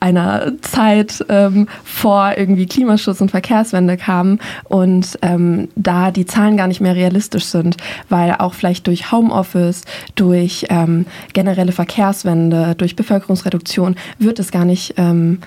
einer 0.00 0.52
Zeit 0.60 1.24
ähm, 1.30 1.66
vor 1.82 2.32
irgendwie 2.36 2.66
Klimaschutz 2.66 3.22
und 3.22 3.30
Verkehrswende 3.30 3.96
kamen 3.96 4.38
und 4.64 5.18
ähm, 5.22 5.68
da 5.76 6.10
die 6.10 6.26
Zahlen 6.26 6.58
gar 6.58 6.66
nicht 6.66 6.82
mehr 6.82 6.94
realistisch 6.94 7.46
sind, 7.46 7.78
weil 8.10 8.34
auch 8.38 8.52
vielleicht 8.52 8.86
durch 8.86 9.12
Homeoffice, 9.12 9.82
durch 10.14 10.66
ähm, 10.68 11.06
generelle 11.32 11.72
Verkehrswende, 11.72 12.74
durch 12.74 12.96
Bevölkerungsreduktion 12.96 13.96
wird 14.18 14.38
es 14.40 14.50
gar 14.50 14.66
nicht 14.66 14.94
ähm, 14.98 15.38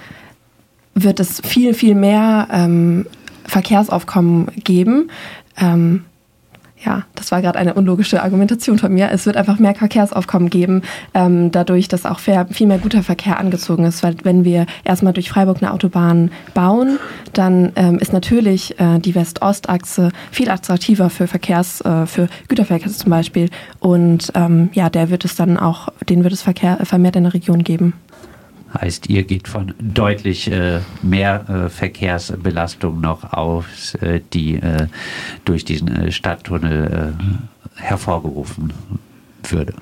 wird 1.03 1.19
es 1.19 1.41
viel, 1.41 1.73
viel 1.73 1.95
mehr 1.95 2.47
ähm, 2.51 3.05
Verkehrsaufkommen 3.45 4.47
geben. 4.63 5.09
Ähm, 5.57 6.03
ja, 6.85 7.03
das 7.15 7.31
war 7.31 7.41
gerade 7.41 7.57
eine 7.57 7.73
unlogische 7.73 8.21
Argumentation 8.21 8.77
von 8.77 8.93
mir. 8.93 9.09
Es 9.11 9.25
wird 9.25 9.35
einfach 9.35 9.57
mehr 9.57 9.73
Verkehrsaufkommen 9.73 10.49
geben, 10.49 10.83
ähm, 11.15 11.51
dadurch, 11.51 11.87
dass 11.87 12.05
auch 12.05 12.19
viel 12.19 12.67
mehr 12.67 12.77
guter 12.77 13.01
Verkehr 13.01 13.39
angezogen 13.39 13.83
ist. 13.85 14.03
Weil 14.03 14.15
wenn 14.23 14.45
wir 14.45 14.67
erstmal 14.83 15.13
durch 15.13 15.29
Freiburg 15.29 15.57
eine 15.61 15.73
Autobahn 15.73 16.31
bauen, 16.53 16.99
dann 17.33 17.71
ähm, 17.75 17.97
ist 17.97 18.13
natürlich 18.13 18.79
äh, 18.79 18.99
die 18.99 19.15
West-Ost-Achse 19.15 20.11
viel 20.31 20.51
attraktiver 20.51 21.09
für 21.09 21.27
Verkehrs, 21.27 21.81
äh, 21.81 22.05
für 22.05 22.27
Güterverkehr 22.47 22.91
zum 22.91 23.09
Beispiel. 23.09 23.49
Und 23.79 24.31
ähm, 24.35 24.69
ja, 24.73 24.89
der 24.91 25.09
wird 25.09 25.25
es 25.25 25.35
dann 25.35 25.57
auch, 25.57 25.89
den 26.07 26.23
wird 26.23 26.33
es 26.33 26.43
Verkehr 26.43 26.77
vermehrt 26.85 27.15
in 27.15 27.23
der 27.23 27.33
Region 27.33 27.63
geben. 27.63 27.93
Heißt, 28.79 29.09
ihr 29.09 29.23
geht 29.23 29.47
von 29.47 29.73
deutlich 29.79 30.51
äh, 30.51 30.81
mehr 31.01 31.49
äh, 31.49 31.69
Verkehrsbelastung 31.69 33.01
noch 33.01 33.33
aus, 33.33 33.95
äh, 33.95 34.21
die 34.33 34.55
äh, 34.55 34.87
durch 35.45 35.65
diesen 35.65 35.95
äh, 35.95 36.11
Stadttunnel 36.11 37.15
äh, 37.15 37.81
hervorgerufen 37.81 38.73
würde. 39.43 39.73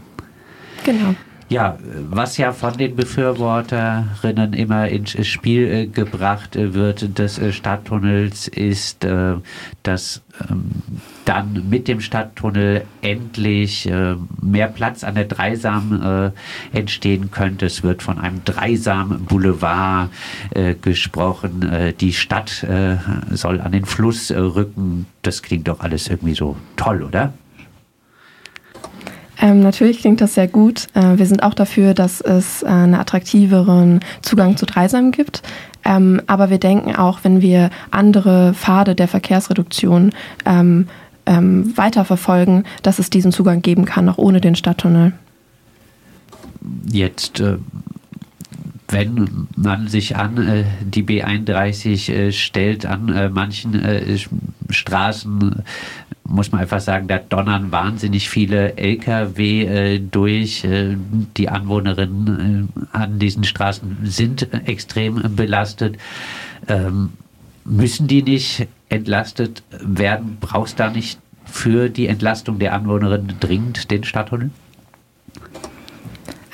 Genau. 0.86 1.16
Ja, 1.48 1.78
was 2.10 2.38
ja 2.38 2.52
von 2.54 2.75
den 2.75 2.96
Befürworterinnen 2.96 4.54
immer 4.54 4.88
ins 4.88 5.12
Spiel 5.28 5.68
äh, 5.68 5.86
gebracht 5.86 6.56
äh, 6.56 6.74
wird 6.74 7.20
des 7.20 7.38
äh, 7.38 7.52
Stadttunnels, 7.52 8.48
ist, 8.48 9.06
dass 9.84 10.24
ähm, 10.50 10.72
dann 11.25 11.70
mit 11.70 11.88
dem 11.88 12.02
Stadttunnel 12.02 12.86
endlich 13.02 13.90
mehr 14.42 14.68
Platz 14.68 15.04
an 15.04 15.16
der 15.16 15.25
Dreisam 15.25 16.32
entstehen 16.72 17.32
könnte. 17.32 17.66
Es 17.66 17.84
wird 17.84 18.04
von 18.04 18.20
einem 18.20 18.44
Dreisam-Boulevard 18.46 20.10
gesprochen. 20.82 21.96
Die 22.00 22.14
Stadt 22.14 22.66
soll 23.32 23.62
an 23.62 23.72
den 23.72 23.86
Fluss 23.86 24.32
rücken. 24.32 25.08
Das 25.24 25.42
klingt 25.42 25.68
doch 25.68 25.80
alles 25.80 26.08
irgendwie 26.10 26.36
so 26.36 26.56
toll, 26.75 27.02
oder? 27.02 27.34
Ähm, 29.42 29.62
natürlich 29.62 30.00
klingt 30.00 30.22
das 30.22 30.36
sehr 30.36 30.48
gut. 30.48 30.88
Äh, 30.94 31.18
wir 31.18 31.25
sind 31.25 31.44
auch 31.44 31.54
dafür, 31.54 31.94
dass 31.94 32.22
es 32.22 32.63
äh, 32.63 32.68
einen 32.68 32.96
attraktiveren 32.96 34.00
Zugang 34.22 34.58
zu 34.58 34.65
Dreisam 34.65 35.12
gibt. 35.12 35.42
Ähm, 35.84 36.22
aber 36.27 36.50
wir 36.50 36.58
denken 36.58 36.96
auch, 36.96 37.20
wenn 37.24 37.42
wir 37.42 37.70
andere 37.92 38.54
Pfade 38.54 38.96
der 38.96 39.08
Verkehrsreduktion 39.08 40.13
ähm, 40.46 40.88
ähm 41.25 41.74
weiterverfolgen, 41.75 42.65
dass 42.82 43.00
es 43.00 43.10
diesen 43.10 43.32
Zugang 43.32 43.62
geben 43.62 43.86
kann, 43.86 44.10
auch 44.10 44.18
ohne 44.18 44.42
den 44.42 44.56
Stadttunnel. 44.56 45.13
Jetzt 46.86 47.39
äh, 47.39 47.58
wenn 48.96 49.48
man 49.58 49.90
sich 49.90 50.16
an 50.16 50.38
äh, 50.38 50.64
die 50.82 51.04
B31 51.04 52.10
äh, 52.10 52.32
stellt, 52.32 52.86
an 52.86 53.10
äh, 53.10 53.28
manchen 53.28 53.84
äh, 53.84 54.18
Straßen, 54.70 55.64
muss 56.24 56.54
man 56.54 56.62
einfach 56.62 56.80
sagen, 56.80 57.10
da 57.10 57.18
donnern 57.18 57.74
wahnsinnig 57.74 58.30
viele 58.30 58.78
Lkw 58.78 59.64
äh, 59.64 60.00
durch. 60.00 60.64
Äh, 60.64 60.96
die 61.36 61.50
Anwohnerinnen 61.50 62.70
an 62.94 63.20
diesen 63.20 63.44
Straßen 63.44 63.98
sind 64.04 64.48
extrem 64.66 65.36
belastet. 65.36 65.98
Ähm, 66.70 67.12
müssen 67.66 68.08
die 68.08 68.24
nicht 68.24 68.66
entlastet 68.88 69.64
werden? 69.72 70.38
Brauchst 70.40 70.80
du 70.80 70.84
da 70.84 70.90
nicht 70.90 71.20
für 71.44 71.90
die 71.90 72.08
Entlastung 72.08 72.60
der 72.60 72.72
Anwohnerinnen 72.72 73.36
dringend 73.42 73.92
den 73.92 74.06
Stadttunnel? 74.06 74.52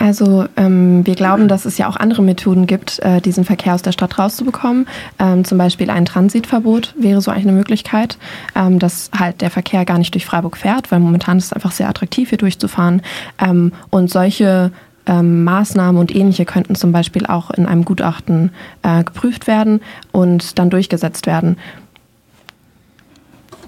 Also 0.02 0.46
ähm, 0.58 1.06
wir 1.06 1.14
glauben, 1.14 1.48
dass 1.48 1.66
es 1.66 1.78
ja 1.78 1.88
auch 1.88 1.96
andere 1.96 2.24
Methoden 2.24 2.66
gibt, 2.66 2.98
äh, 3.00 3.22
diesen 3.22 3.46
Verkehr 3.46 3.76
aus 3.76 3.84
der 3.84 3.92
Stadt 3.92 4.18
rauszubekommen. 4.18 4.88
Ähm, 5.20 5.46
zum 5.46 5.60
Beispiel 5.60 5.92
ein 5.92 6.06
Transitverbot 6.06 6.96
wäre 6.98 7.22
so 7.22 7.30
eine 7.30 7.52
Möglichkeit, 7.52 8.18
ähm, 8.56 8.80
dass 8.80 9.12
halt 9.18 9.42
der 9.42 9.52
Verkehr 9.52 9.86
gar 9.86 10.00
nicht 10.00 10.16
durch 10.16 10.26
Freiburg 10.26 10.58
fährt, 10.58 10.92
weil 10.92 11.00
momentan 11.00 11.38
ist 11.38 11.46
es 11.46 11.54
einfach 11.54 11.72
sehr 11.72 11.88
attraktiv, 11.88 12.30
hier 12.30 12.40
durchzufahren. 12.40 13.04
Ähm, 13.40 13.74
und 13.92 14.10
solche 14.10 14.72
ähm, 15.06 15.44
Maßnahmen 15.44 16.02
und 16.02 16.16
ähnliche 16.16 16.46
könnten 16.46 16.74
zum 16.74 16.92
Beispiel 16.92 17.28
auch 17.28 17.52
in 17.52 17.68
einem 17.68 17.86
Gutachten 17.86 18.50
äh, 18.82 19.04
geprüft 19.04 19.46
werden 19.46 19.82
und 20.12 20.58
dann 20.58 20.72
durchgesetzt 20.72 21.28
werden. 21.28 21.58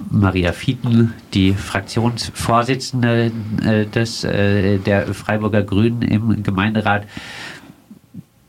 Maria 0.10 0.52
Fieten, 0.52 1.14
die 1.34 1.54
Fraktionsvorsitzende 1.54 3.32
äh, 3.66 3.86
des, 3.86 4.24
äh, 4.24 4.78
der 4.80 5.14
Freiburger 5.14 5.64
Grünen 5.64 6.02
im 6.02 6.44
Gemeinderat, 6.44 7.06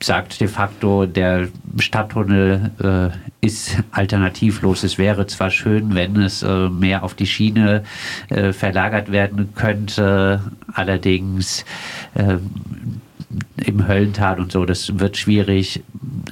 sagt 0.02 0.40
de 0.40 0.48
facto, 0.48 1.06
der 1.06 1.48
Stadttunnel 1.78 2.70
äh, 2.82 3.46
ist 3.46 3.78
alternativlos. 3.90 4.82
Es 4.84 4.98
wäre 4.98 5.26
zwar 5.26 5.50
schön, 5.50 5.94
wenn 5.94 6.16
es 6.16 6.44
mehr 6.70 7.02
auf 7.02 7.14
die 7.14 7.26
Schiene 7.26 7.84
verlagert 8.52 9.12
werden 9.12 9.50
könnte, 9.54 10.42
allerdings 10.72 11.64
äh, 12.14 12.36
im 13.56 13.86
Höllental 13.86 14.40
und 14.40 14.52
so, 14.52 14.64
das 14.64 14.98
wird 14.98 15.16
schwierig. 15.16 15.82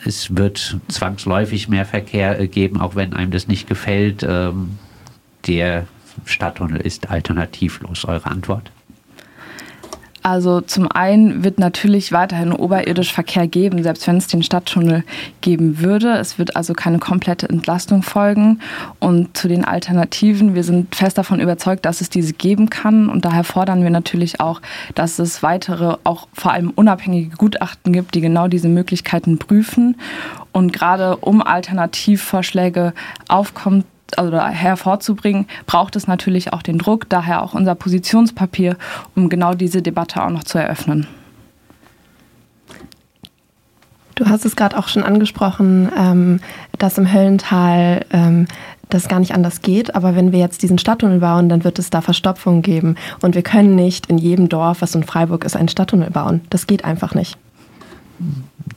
Es 0.04 0.36
wird 0.36 0.78
zwangsläufig 0.88 1.68
mehr 1.68 1.84
Verkehr 1.84 2.46
geben, 2.46 2.80
auch 2.80 2.94
wenn 2.94 3.12
einem 3.12 3.30
das 3.30 3.48
nicht 3.48 3.68
gefällt. 3.68 4.24
Ähm, 4.28 4.78
der 5.46 5.86
Stadttunnel 6.24 6.80
ist 6.80 7.10
alternativlos. 7.10 8.04
Eure 8.04 8.26
Antwort? 8.26 8.70
Also 10.24 10.60
zum 10.60 10.90
einen 10.90 11.42
wird 11.42 11.58
natürlich 11.58 12.12
weiterhin 12.12 12.52
oberirdisch 12.52 13.12
Verkehr 13.12 13.48
geben, 13.48 13.82
selbst 13.82 14.06
wenn 14.06 14.16
es 14.18 14.28
den 14.28 14.44
Stadttunnel 14.44 15.02
geben 15.40 15.80
würde. 15.80 16.12
Es 16.12 16.38
wird 16.38 16.54
also 16.54 16.74
keine 16.74 17.00
komplette 17.00 17.48
Entlastung 17.48 18.04
folgen. 18.04 18.60
Und 19.00 19.36
zu 19.36 19.48
den 19.48 19.64
Alternativen, 19.64 20.54
wir 20.54 20.62
sind 20.62 20.94
fest 20.94 21.18
davon 21.18 21.40
überzeugt, 21.40 21.84
dass 21.84 22.00
es 22.00 22.08
diese 22.08 22.34
geben 22.34 22.70
kann. 22.70 23.08
Und 23.08 23.24
daher 23.24 23.42
fordern 23.42 23.82
wir 23.82 23.90
natürlich 23.90 24.40
auch, 24.40 24.62
dass 24.94 25.18
es 25.18 25.42
weitere, 25.42 25.96
auch 26.04 26.28
vor 26.32 26.52
allem 26.52 26.70
unabhängige 26.70 27.36
Gutachten 27.36 27.92
gibt, 27.92 28.14
die 28.14 28.20
genau 28.20 28.46
diese 28.46 28.68
Möglichkeiten 28.68 29.38
prüfen. 29.38 29.96
Und 30.52 30.72
gerade 30.72 31.16
um 31.16 31.42
Alternativvorschläge 31.42 32.94
aufkommen 33.26 33.84
also 34.18 34.38
hervorzubringen, 34.38 35.46
braucht 35.66 35.96
es 35.96 36.06
natürlich 36.06 36.52
auch 36.52 36.62
den 36.62 36.78
Druck, 36.78 37.08
daher 37.08 37.42
auch 37.42 37.54
unser 37.54 37.74
Positionspapier, 37.74 38.76
um 39.14 39.28
genau 39.28 39.54
diese 39.54 39.82
Debatte 39.82 40.22
auch 40.22 40.30
noch 40.30 40.44
zu 40.44 40.58
eröffnen. 40.58 41.06
Du 44.14 44.26
hast 44.28 44.44
es 44.44 44.56
gerade 44.56 44.76
auch 44.78 44.88
schon 44.88 45.02
angesprochen, 45.02 45.90
ähm, 45.96 46.40
dass 46.78 46.98
im 46.98 47.12
Höllental 47.12 48.04
ähm, 48.12 48.46
das 48.90 49.08
gar 49.08 49.20
nicht 49.20 49.34
anders 49.34 49.62
geht. 49.62 49.94
Aber 49.94 50.14
wenn 50.14 50.32
wir 50.32 50.38
jetzt 50.38 50.62
diesen 50.62 50.78
Stadttunnel 50.78 51.20
bauen, 51.20 51.48
dann 51.48 51.64
wird 51.64 51.78
es 51.78 51.90
da 51.90 52.02
Verstopfung 52.02 52.62
geben. 52.62 52.96
Und 53.22 53.34
wir 53.34 53.42
können 53.42 53.74
nicht 53.74 54.06
in 54.06 54.18
jedem 54.18 54.48
Dorf, 54.48 54.82
was 54.82 54.94
in 54.94 55.02
Freiburg 55.02 55.44
ist, 55.44 55.56
einen 55.56 55.68
Stadttunnel 55.68 56.10
bauen. 56.10 56.42
Das 56.50 56.66
geht 56.66 56.84
einfach 56.84 57.14
nicht 57.14 57.38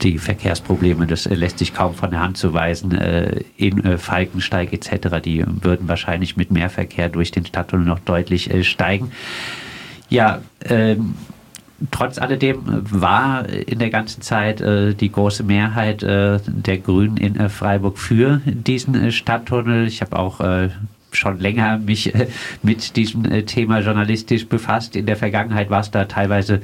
die 0.02 0.18
Verkehrsprobleme, 0.18 1.08
das 1.08 1.26
lässt 1.26 1.60
sich 1.60 1.74
kaum 1.74 1.94
von 1.94 2.12
der 2.12 2.22
Hand 2.22 2.38
zu 2.38 2.54
weisen. 2.54 2.92
In 3.58 3.98
Falkensteig 3.98 4.74
etc., 4.74 5.22
die 5.24 5.44
würden 5.62 5.88
wahrscheinlich 5.88 6.38
mit 6.38 6.52
mehr 6.52 6.70
Verkehr 6.70 7.10
durch 7.10 7.32
den 7.32 7.46
Stadttunnel 7.46 7.86
noch 7.86 8.00
deutlich 8.00 8.50
steigen. 8.68 9.12
Ja, 10.10 10.42
ähm, 10.64 11.16
trotz 11.92 12.18
alledem 12.18 12.60
war 12.66 13.48
in 13.50 13.80
der 13.80 13.90
ganzen 13.90 14.22
Zeit 14.22 14.62
äh, 14.62 14.94
die 14.94 15.12
große 15.12 15.44
Mehrheit 15.44 16.04
äh, 16.04 16.40
der 16.46 16.78
Grünen 16.78 17.18
in 17.18 17.36
äh, 17.36 17.50
Freiburg 17.50 17.98
für 17.98 18.42
diesen 18.46 18.96
äh, 18.96 19.12
Stadttunnel. 19.12 19.88
Ich 19.88 20.02
habe 20.02 20.18
auch 20.18 20.40
äh, 20.40 20.70
schon 21.16 21.40
länger 21.40 21.78
mich 21.78 22.14
äh, 22.14 22.28
mit 22.62 22.96
diesem 22.96 23.46
Thema 23.46 23.80
journalistisch 23.80 24.48
befasst. 24.48 24.96
In 24.96 25.06
der 25.06 25.16
Vergangenheit 25.16 25.70
war 25.70 25.82
es 25.82 25.92
da 25.92 26.06
teilweise 26.06 26.62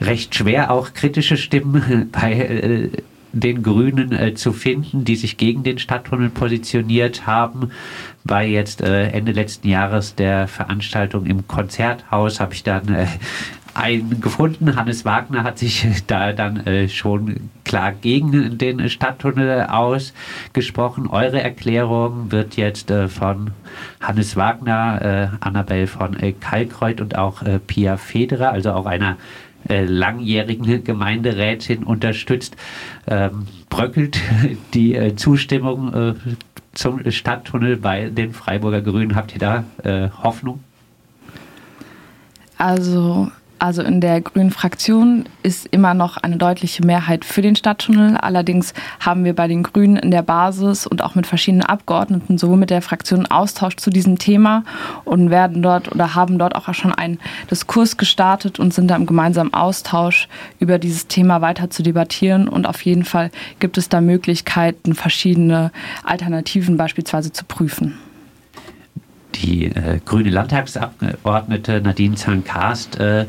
recht 0.00 0.34
schwer, 0.34 0.70
auch 0.70 0.94
kritische 0.94 1.36
Stimmen 1.36 2.10
bei 2.12 2.90
den 3.32 3.62
Grünen 3.62 4.12
äh, 4.12 4.34
zu 4.34 4.52
finden, 4.52 5.04
die 5.04 5.16
sich 5.16 5.36
gegen 5.36 5.62
den 5.62 5.78
Stadttunnel 5.78 6.30
positioniert 6.30 7.26
haben. 7.26 7.70
Bei 8.24 8.46
jetzt 8.46 8.80
äh, 8.80 9.08
Ende 9.08 9.32
letzten 9.32 9.68
Jahres 9.68 10.14
der 10.14 10.48
Veranstaltung 10.48 11.26
im 11.26 11.46
Konzerthaus 11.46 12.40
habe 12.40 12.54
ich 12.54 12.62
dann 12.62 12.88
äh, 12.94 13.06
einen 13.78 14.20
gefunden. 14.20 14.74
Hannes 14.74 15.04
Wagner 15.04 15.44
hat 15.44 15.58
sich 15.58 15.86
da 16.06 16.32
dann 16.32 16.66
äh, 16.66 16.88
schon 16.88 17.48
klar 17.64 17.92
gegen 17.92 18.58
den 18.58 18.88
Stadttunnel 18.88 19.66
ausgesprochen. 19.66 21.06
Eure 21.06 21.40
Erklärung 21.40 22.32
wird 22.32 22.56
jetzt 22.56 22.90
äh, 22.90 23.08
von 23.08 23.52
Hannes 24.00 24.36
Wagner, 24.36 25.30
äh, 25.40 25.44
Annabel 25.44 25.86
von 25.86 26.16
Kalkreuth 26.40 27.00
und 27.00 27.16
auch 27.16 27.42
Pia 27.66 27.96
Federer, 27.96 28.50
also 28.50 28.72
auch 28.72 28.86
einer 28.86 29.16
langjährigen 29.68 30.84
Gemeinderätin 30.84 31.82
unterstützt. 31.82 32.56
Ähm, 33.06 33.46
bröckelt 33.68 34.18
die 34.74 35.14
Zustimmung 35.16 36.16
zum 36.72 37.10
Stadttunnel 37.10 37.76
bei 37.76 38.08
den 38.08 38.32
Freiburger 38.32 38.80
Grünen? 38.80 39.14
Habt 39.14 39.34
ihr 39.34 39.40
da 39.40 39.64
Hoffnung? 40.22 40.60
Also 42.56 43.30
also 43.58 43.82
in 43.82 44.00
der 44.00 44.20
grünen 44.20 44.50
Fraktion 44.50 45.24
ist 45.42 45.66
immer 45.66 45.94
noch 45.94 46.16
eine 46.16 46.36
deutliche 46.36 46.84
Mehrheit 46.84 47.24
für 47.24 47.42
den 47.42 47.56
Stadttunnel. 47.56 48.16
Allerdings 48.16 48.74
haben 49.00 49.24
wir 49.24 49.34
bei 49.34 49.48
den 49.48 49.62
Grünen 49.62 49.96
in 49.96 50.10
der 50.10 50.22
Basis 50.22 50.86
und 50.86 51.02
auch 51.02 51.14
mit 51.14 51.26
verschiedenen 51.26 51.64
Abgeordneten 51.64 52.38
sowohl 52.38 52.56
mit 52.56 52.70
der 52.70 52.82
Fraktion 52.82 53.26
Austausch 53.26 53.76
zu 53.76 53.90
diesem 53.90 54.18
Thema 54.18 54.64
und 55.04 55.30
werden 55.30 55.62
dort 55.62 55.90
oder 55.90 56.14
haben 56.14 56.38
dort 56.38 56.54
auch 56.54 56.72
schon 56.74 56.92
einen 56.92 57.18
Diskurs 57.50 57.96
gestartet 57.96 58.58
und 58.58 58.72
sind 58.72 58.88
da 58.88 58.96
im 58.96 59.06
gemeinsamen 59.06 59.52
Austausch 59.54 60.28
über 60.58 60.78
dieses 60.78 61.08
Thema 61.08 61.40
weiter 61.40 61.70
zu 61.70 61.82
debattieren. 61.82 62.48
Und 62.48 62.66
auf 62.66 62.82
jeden 62.82 63.04
Fall 63.04 63.30
gibt 63.58 63.78
es 63.78 63.88
da 63.88 64.00
Möglichkeiten, 64.00 64.94
verschiedene 64.94 65.72
Alternativen 66.04 66.76
beispielsweise 66.76 67.32
zu 67.32 67.44
prüfen 67.44 67.98
die 69.34 69.66
äh, 69.66 70.00
grüne 70.04 70.30
Landtagsabgeordnete 70.30 71.80
Nadine 71.80 72.16
Zankast 72.16 72.98
äh, 72.98 73.26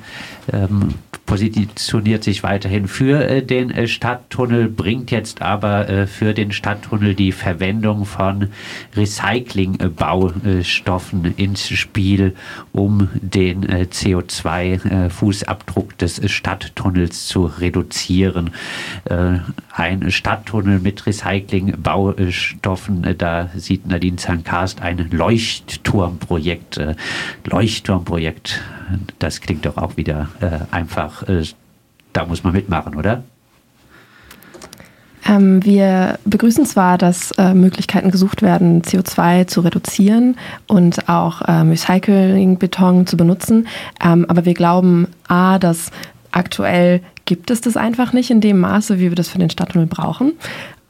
ähm, 0.51 0.95
positioniert 1.29 2.23
sich 2.23 2.41
weiterhin 2.41 2.87
für 2.87 3.23
äh, 3.23 3.43
den 3.43 3.69
äh, 3.69 3.87
Stadttunnel, 3.87 4.67
bringt 4.67 5.11
jetzt 5.11 5.43
aber 5.43 5.87
äh, 5.87 6.07
für 6.07 6.33
den 6.33 6.51
Stadttunnel 6.51 7.13
die 7.13 7.31
Verwendung 7.31 8.05
von 8.05 8.47
Recyclingbaustoffen 8.95 11.35
ins 11.37 11.69
Spiel, 11.69 12.33
um 12.71 13.09
den 13.13 13.67
CO2-Fußabdruck 13.67 15.95
des 15.99 16.19
Stadttunnels 16.31 17.27
zu 17.27 17.45
reduzieren. 17.45 18.49
Ein 19.71 20.09
Stadttunnel 20.09 20.79
mit 20.79 21.05
Recyclingbaustoffen, 21.05 23.15
da 23.17 23.51
sieht 23.55 23.85
Nadine 23.87 24.17
Zankast 24.17 24.81
ein 24.81 25.09
Leuchtturmprojekt. 25.11 26.81
Leuchtturmprojekt, 27.45 28.61
das 29.19 29.41
klingt 29.41 29.65
doch 29.65 29.77
auch 29.77 29.97
wieder 29.97 30.29
einfach 30.71 31.23
äh, 31.23 31.43
da 32.13 32.25
muss 32.25 32.43
man 32.43 32.53
mitmachen, 32.53 32.95
oder? 32.95 33.23
Ähm, 35.27 35.63
wir 35.63 36.17
begrüßen 36.25 36.65
zwar, 36.65 36.97
dass 36.97 37.31
äh, 37.31 37.53
Möglichkeiten 37.53 38.09
gesucht 38.09 38.41
werden, 38.41 38.81
CO2 38.81 39.47
zu 39.47 39.61
reduzieren 39.61 40.37
und 40.67 41.07
auch 41.09 41.41
äh, 41.41 41.51
Recyclingbeton 41.51 43.05
zu 43.05 43.17
benutzen, 43.17 43.67
ähm, 44.03 44.25
aber 44.27 44.45
wir 44.45 44.53
glauben, 44.53 45.07
a, 45.27 45.59
dass 45.59 45.91
aktuell 46.31 47.01
gibt 47.25 47.51
es 47.51 47.61
das 47.61 47.77
einfach 47.77 48.13
nicht 48.13 48.31
in 48.31 48.41
dem 48.41 48.59
Maße, 48.59 48.97
wie 48.97 49.09
wir 49.09 49.15
das 49.15 49.29
für 49.29 49.39
den 49.39 49.49
Stadttunnel 49.49 49.87
brauchen. 49.87 50.33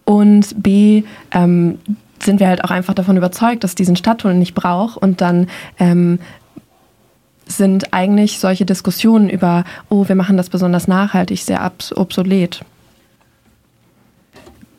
Und 0.05 0.63
b, 0.63 1.03
ähm, 1.31 1.79
sind 2.19 2.39
wir 2.39 2.47
halt 2.47 2.63
auch 2.63 2.71
einfach 2.71 2.93
davon 2.93 3.17
überzeugt, 3.17 3.63
dass 3.63 3.75
diesen 3.75 3.95
Stadttunnel 3.95 4.37
nicht 4.37 4.53
braucht 4.53 4.97
und 4.97 5.21
dann 5.21 5.47
ähm, 5.79 6.19
sind 7.49 7.93
eigentlich 7.93 8.39
solche 8.39 8.65
Diskussionen 8.65 9.29
über, 9.29 9.65
oh, 9.89 10.07
wir 10.07 10.15
machen 10.15 10.37
das 10.37 10.49
besonders 10.49 10.87
nachhaltig, 10.87 11.43
sehr 11.43 11.71
obsolet. 11.95 12.61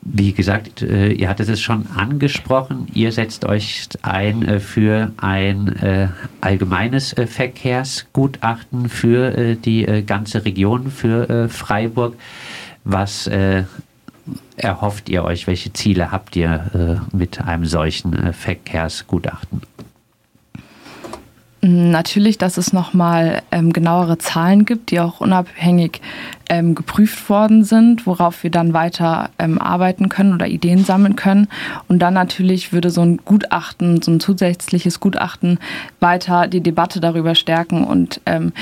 Wie 0.03 0.33
gesagt, 0.33 0.81
äh, 0.81 1.11
ihr 1.11 1.29
hattet 1.29 1.47
es 1.47 1.61
schon 1.61 1.85
angesprochen, 1.95 2.87
ihr 2.93 3.11
setzt 3.11 3.45
euch 3.45 3.87
ein 4.01 4.43
äh, 4.47 4.59
für 4.59 5.11
ein 5.17 5.67
äh, 5.77 6.07
allgemeines 6.41 7.13
Verkehrsgutachten 7.27 8.89
für 8.89 9.55
die 9.55 10.03
ganze 10.05 10.43
Region, 10.43 10.89
für 10.89 11.47
Freiburg. 11.49 12.15
Was 12.83 13.29
erhofft 14.57 15.09
ihr 15.09 15.23
euch? 15.23 15.45
Welche 15.45 15.71
Ziele 15.73 16.11
habt 16.11 16.35
ihr 16.35 17.01
mit 17.11 17.41
einem 17.41 17.65
solchen 17.65 18.33
Verkehrsgutachten? 18.33 19.61
Natürlich, 21.63 22.39
dass 22.39 22.57
es 22.57 22.73
nochmal 22.73 23.43
ähm, 23.51 23.71
genauere 23.71 24.17
Zahlen 24.17 24.65
gibt, 24.65 24.89
die 24.89 24.99
auch 24.99 25.21
unabhängig 25.21 26.01
ähm, 26.49 26.73
geprüft 26.73 27.29
worden 27.29 27.63
sind, 27.63 28.07
worauf 28.07 28.41
wir 28.41 28.49
dann 28.49 28.73
weiter 28.73 29.29
ähm, 29.37 29.61
arbeiten 29.61 30.09
können 30.09 30.33
oder 30.33 30.47
Ideen 30.47 30.83
sammeln 30.83 31.15
können. 31.15 31.47
Und 31.87 31.99
dann 31.99 32.15
natürlich 32.15 32.73
würde 32.73 32.89
so 32.89 33.01
ein 33.01 33.17
Gutachten, 33.17 34.01
so 34.01 34.09
ein 34.09 34.19
zusätzliches 34.19 34.99
Gutachten 34.99 35.59
weiter 35.99 36.47
die 36.47 36.61
Debatte 36.61 36.99
darüber 36.99 37.35
stärken 37.35 37.83
und 37.83 38.21
ähm, 38.25 38.53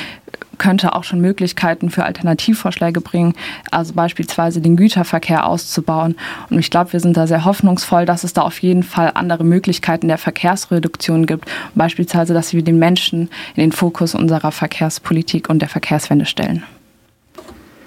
könnte 0.60 0.94
auch 0.94 1.04
schon 1.04 1.20
Möglichkeiten 1.20 1.90
für 1.90 2.04
Alternativvorschläge 2.04 3.02
bringen, 3.02 3.34
also 3.72 3.94
beispielsweise 3.94 4.62
den 4.62 4.78
Güterverkehr 4.78 5.48
auszubauen. 5.48 6.16
Und 6.52 6.60
ich 6.60 6.70
glaube, 6.70 6.94
wir 6.94 7.00
sind 7.00 7.18
da 7.18 7.26
sehr 7.26 7.46
hoffnungsvoll, 7.46 8.06
dass 8.06 8.24
es 8.24 8.34
da 8.34 8.44
auf 8.44 8.60
jeden 8.60 8.84
Fall 8.84 9.12
andere 9.16 9.44
Möglichkeiten 9.44 10.08
der 10.08 10.20
Verkehrsreduktion 10.20 11.26
gibt, 11.26 11.50
beispielsweise, 11.74 12.34
dass 12.34 12.54
wir 12.54 12.64
den 12.64 12.78
Menschen 12.78 13.30
in 13.56 13.62
den 13.62 13.72
Fokus 13.72 14.14
unserer 14.14 14.52
Verkehrspolitik 14.52 15.50
und 15.50 15.60
der 15.60 15.70
Verkehrswende 15.70 16.26
stellen. 16.26 16.64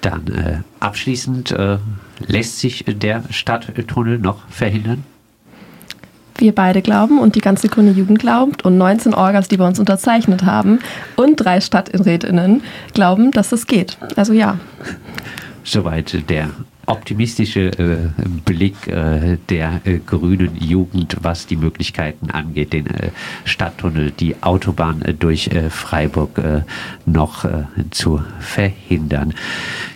Dann 0.01 0.27
äh, 0.27 0.57
abschließend 0.81 1.51
äh, 1.51 1.77
lässt 2.27 2.59
sich 2.59 2.83
der 2.85 3.23
Stadttunnel 3.29 4.19
noch 4.19 4.47
verhindern? 4.49 5.05
Wir 6.43 6.53
beide 6.53 6.81
glauben 6.81 7.19
und 7.19 7.35
die 7.35 7.39
ganze 7.39 7.69
grüne 7.69 7.91
Jugend 7.91 8.19
glaubt 8.19 8.65
und 8.65 8.77
19 8.77 9.13
Orgas, 9.13 9.47
die 9.47 9.57
bei 9.57 9.65
uns 9.65 9.79
unterzeichnet 9.79 10.43
haben 10.43 10.79
und 11.15 11.37
drei 11.37 11.61
Stadträtinnen 11.61 12.61
glauben, 12.93 13.31
dass 13.31 13.53
es 13.53 13.65
geht. 13.65 13.97
Also 14.17 14.33
ja. 14.33 14.59
Soweit 15.63 16.29
der 16.29 16.49
optimistische 16.85 17.67
äh, 17.79 18.09
Blick 18.43 18.87
äh, 18.87 19.37
der 19.47 19.79
äh, 19.85 19.99
grünen 19.99 20.57
Jugend, 20.57 21.15
was 21.21 21.47
die 21.47 21.55
Möglichkeiten 21.55 22.29
angeht, 22.29 22.73
den 22.73 22.87
äh, 22.87 23.11
Stadttunnel, 23.45 24.11
die 24.11 24.35
Autobahn 24.43 25.01
äh, 25.01 25.13
durch 25.13 25.47
äh, 25.47 25.69
Freiburg 25.69 26.41
noch 27.05 27.45
zu 27.91 28.21
verhindern. 28.39 29.33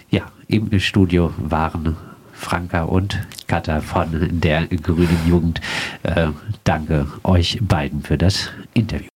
Ja, 0.10 0.22
im 0.48 0.80
Studio 0.80 1.34
waren 1.38 1.98
Franka 2.38 2.84
und 2.84 3.19
Katha 3.47 3.82
von 3.82 4.39
der 4.39 4.67
Grünen 4.67 5.19
Jugend. 5.28 5.60
Äh, 6.04 6.28
danke 6.63 7.08
euch 7.23 7.60
beiden 7.62 8.04
für 8.04 8.17
das 8.17 8.50
Interview. 8.73 9.10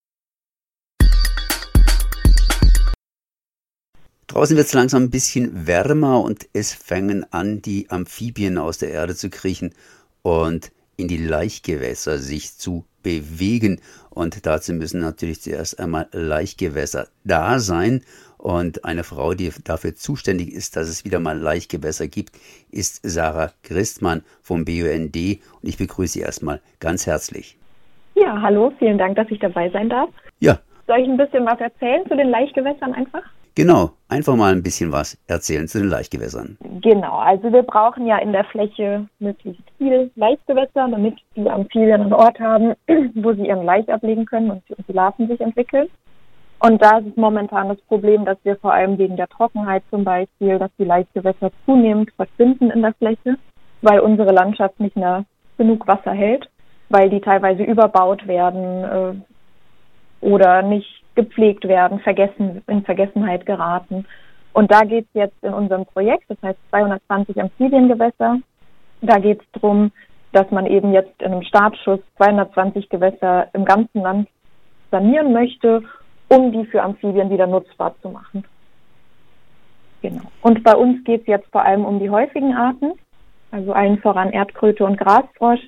Draußen 4.28 4.56
wird 4.56 4.68
es 4.68 4.74
langsam 4.74 5.04
ein 5.04 5.10
bisschen 5.10 5.68
wärmer 5.68 6.22
und 6.22 6.48
es 6.54 6.74
fangen 6.74 7.26
an, 7.34 7.62
die 7.62 7.90
Amphibien 7.90 8.58
aus 8.58 8.78
der 8.78 8.92
Erde 8.92 9.14
zu 9.16 9.30
kriechen 9.30 9.74
und 10.22 10.72
in 10.96 11.08
die 11.08 11.18
Laichgewässer 11.18 12.18
sich 12.18 12.58
zu 12.58 12.86
bewegen. 13.04 13.82
Und 14.10 14.46
dazu 14.46 14.74
müssen 14.74 15.02
natürlich 15.02 15.42
zuerst 15.42 15.80
einmal 15.80 16.08
Laichgewässer 16.12 17.08
da 17.24 17.60
sein. 17.60 18.04
Und 18.42 18.86
eine 18.86 19.04
Frau, 19.04 19.36
die 19.36 19.52
dafür 19.64 19.94
zuständig 19.94 20.52
ist, 20.52 20.76
dass 20.76 20.90
es 20.90 21.06
wieder 21.06 21.20
mal 21.20 21.38
Laichgewässer 21.38 22.08
gibt, 22.08 22.32
ist 22.72 23.00
Sarah 23.04 23.52
Christmann 23.62 24.24
vom 24.42 24.66
BUND. 24.66 25.16
Und 25.16 25.70
ich 25.70 25.78
begrüße 25.78 26.14
Sie 26.14 26.22
erstmal 26.22 26.60
ganz 26.80 27.06
herzlich. 27.06 27.56
Ja, 28.16 28.42
hallo, 28.42 28.74
vielen 28.80 28.98
Dank, 28.98 29.16
dass 29.16 29.30
ich 29.30 29.40
dabei 29.40 29.70
sein 29.70 29.90
darf. 29.90 30.10
Ja. 30.40 30.58
Soll 30.88 31.02
ich 31.02 31.08
ein 31.08 31.18
bisschen 31.18 31.46
was 31.46 31.60
erzählen 31.60 32.04
zu 32.08 32.18
den 32.18 32.32
Laichgewässern 32.32 32.94
einfach? 32.96 33.22
Genau, 33.54 33.92
einfach 34.10 34.36
mal 34.36 34.54
ein 34.54 34.64
bisschen 34.64 34.92
was 34.92 35.20
erzählen 35.28 35.68
zu 35.68 35.80
den 35.80 35.90
Laichgewässern. 35.90 36.58
Genau, 36.82 37.18
also 37.18 37.54
wir 37.54 37.62
brauchen 37.62 38.08
ja 38.08 38.18
in 38.18 38.32
der 38.32 38.46
Fläche 38.46 39.06
möglichst 39.20 39.62
viel 39.78 40.10
Laichgewässer, 40.16 40.88
damit 40.90 41.16
die 41.36 41.48
Amphibien 41.48 42.02
einen 42.02 42.14
Ort 42.14 42.40
haben, 42.40 42.74
wo 43.16 43.34
sie 43.34 43.46
ihren 43.46 43.66
Laich 43.66 43.88
ablegen 43.88 44.26
können 44.26 44.50
und 44.50 44.64
die 44.88 44.94
Larven 44.94 45.28
sich 45.28 45.40
entwickeln. 45.42 45.90
Und 46.62 46.80
da 46.80 47.00
ist 47.00 47.08
es 47.08 47.18
momentan 47.18 47.70
das 47.70 47.82
Problem, 47.88 48.24
dass 48.24 48.38
wir 48.44 48.56
vor 48.58 48.72
allem 48.72 49.00
wegen 49.00 49.18
der 49.18 49.28
Trockenheit 49.28 49.82
zum 49.90 50.04
Beispiel, 50.04 50.60
dass 50.60 50.70
die 50.78 50.84
Laichgewässer 50.84 51.50
zunehmend 51.66 52.12
verschwinden 52.12 52.70
in 52.70 52.84
der 52.84 52.94
Fläche, 52.94 53.38
weil 53.82 54.00
unsere 54.00 54.32
Landschaft 54.32 54.80
nicht 54.80 54.96
mehr 54.96 55.26
genug 55.58 55.88
Wasser 55.88 56.12
hält, 56.12 56.48
weil 56.90 57.10
die 57.10 57.20
teilweise 57.20 57.64
überbaut 57.64 58.28
werden 58.28 58.84
äh, 58.84 60.24
oder 60.24 60.62
nicht 60.62 61.04
gepflegt 61.16 61.68
werden, 61.68 62.00
vergessen, 62.00 62.62
in 62.68 62.84
Vergessenheit 62.84 63.48
geraten. 63.48 64.06
Und 64.54 64.72
da 64.72 64.82
geht 64.82 65.06
es 65.06 65.14
jetzt 65.14 65.44
in 65.44 65.54
unserem 65.54 65.88
Projekt, 65.88 66.26
das 66.28 66.38
heißt 66.44 66.60
220 66.70 67.42
Amphibiengewässer, 67.42 68.38
da 69.02 69.18
geht 69.18 69.42
es 69.42 69.48
darum, 69.54 69.92
dass 70.32 70.52
man 70.52 70.68
eben 70.68 70.94
jetzt 70.94 71.20
in 71.24 71.32
einem 71.32 71.42
Startschuss 71.42 72.02
220 72.18 72.88
Gewässer 72.88 73.48
im 73.54 73.66
ganzen 73.66 74.02
Land 74.02 74.30
sanieren 74.92 75.34
möchte, 75.34 75.82
um 76.32 76.52
die 76.54 76.66
für 76.66 76.82
Amphibien 76.82 77.30
wieder 77.30 77.46
nutzbar 77.46 77.94
zu 78.02 78.10
machen. 78.10 78.46
Genau. 80.02 80.22
Und 80.42 80.64
bei 80.64 80.74
uns 80.74 81.04
geht 81.04 81.22
es 81.22 81.28
jetzt 81.28 81.52
vor 81.52 81.64
allem 81.64 81.84
um 81.84 82.00
die 82.00 82.10
häufigen 82.10 82.54
Arten, 82.56 82.94
also 83.52 83.74
allen 83.74 84.00
voran 84.00 84.32
Erdkröte 84.32 84.86
und 84.86 84.98
Grasfrosch, 84.98 85.60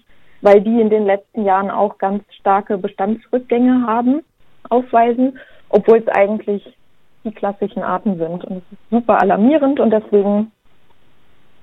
weil 0.41 0.61
die 0.61 0.79
in 0.79 0.89
den 0.89 1.05
letzten 1.05 1.43
Jahren 1.43 1.69
auch 1.69 1.97
ganz 1.97 2.23
starke 2.39 2.77
Bestandsrückgänge 2.77 3.85
haben 3.85 4.21
aufweisen, 4.69 5.37
obwohl 5.67 5.97
es 5.97 6.07
eigentlich 6.07 6.63
die 7.25 7.31
klassischen 7.31 7.83
Arten 7.83 8.17
sind. 8.17 8.45
Und 8.45 8.57
es 8.57 8.63
ist 8.71 8.89
super 8.89 9.21
alarmierend 9.21 9.81
und 9.81 9.91
deswegen, 9.91 10.51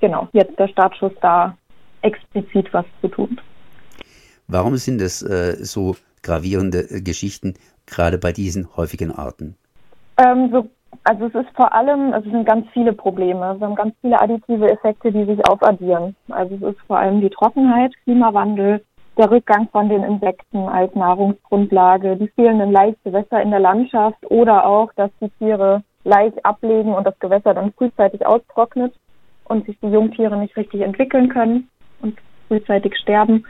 genau, 0.00 0.28
jetzt 0.32 0.58
der 0.58 0.68
Startschuss 0.68 1.12
da 1.22 1.56
explizit 2.02 2.72
was 2.72 2.84
zu 3.00 3.08
tun. 3.08 3.40
Warum 4.46 4.76
sind 4.76 5.00
es 5.00 5.22
äh, 5.22 5.56
so 5.64 5.96
gravierende 6.22 6.90
äh, 6.90 7.00
Geschichten, 7.00 7.54
gerade 7.90 8.18
bei 8.18 8.32
diesen 8.32 8.76
häufigen 8.76 9.12
Arten? 9.12 9.56
Ähm, 10.16 10.50
so, 10.52 10.68
also 11.04 11.26
es 11.26 11.34
ist 11.34 11.56
vor 11.56 11.72
allem, 11.72 12.12
also 12.12 12.26
es 12.26 12.32
sind 12.32 12.44
ganz 12.44 12.66
viele 12.72 12.92
Probleme. 12.92 13.56
Wir 13.58 13.66
haben 13.66 13.74
ganz 13.74 13.94
viele 14.00 14.20
additive 14.20 14.70
Effekte, 14.70 15.12
die 15.12 15.24
sich 15.24 15.46
aufaddieren. 15.48 16.14
Also 16.28 16.54
es 16.56 16.62
ist 16.74 16.80
vor 16.86 16.98
allem 16.98 17.20
die 17.20 17.30
Trockenheit, 17.30 17.92
Klimawandel, 18.04 18.84
der 19.16 19.30
Rückgang 19.30 19.68
von 19.70 19.88
den 19.88 20.02
Insekten 20.02 20.68
als 20.68 20.94
Nahrungsgrundlage, 20.94 22.16
die 22.16 22.28
fehlenden 22.28 22.72
Laichgewässer 22.72 23.42
in 23.42 23.50
der 23.50 23.60
Landschaft 23.60 24.18
oder 24.30 24.66
auch, 24.66 24.92
dass 24.94 25.10
die 25.20 25.30
Tiere 25.38 25.82
Laich 26.04 26.32
ablegen 26.44 26.94
und 26.94 27.06
das 27.06 27.18
Gewässer 27.18 27.52
dann 27.52 27.72
frühzeitig 27.72 28.24
austrocknet 28.26 28.94
und 29.44 29.66
sich 29.66 29.78
die 29.80 29.88
Jungtiere 29.88 30.38
nicht 30.38 30.56
richtig 30.56 30.80
entwickeln 30.80 31.28
können 31.28 31.68
und 32.00 32.18
frühzeitig 32.48 32.96
sterben. 32.96 33.44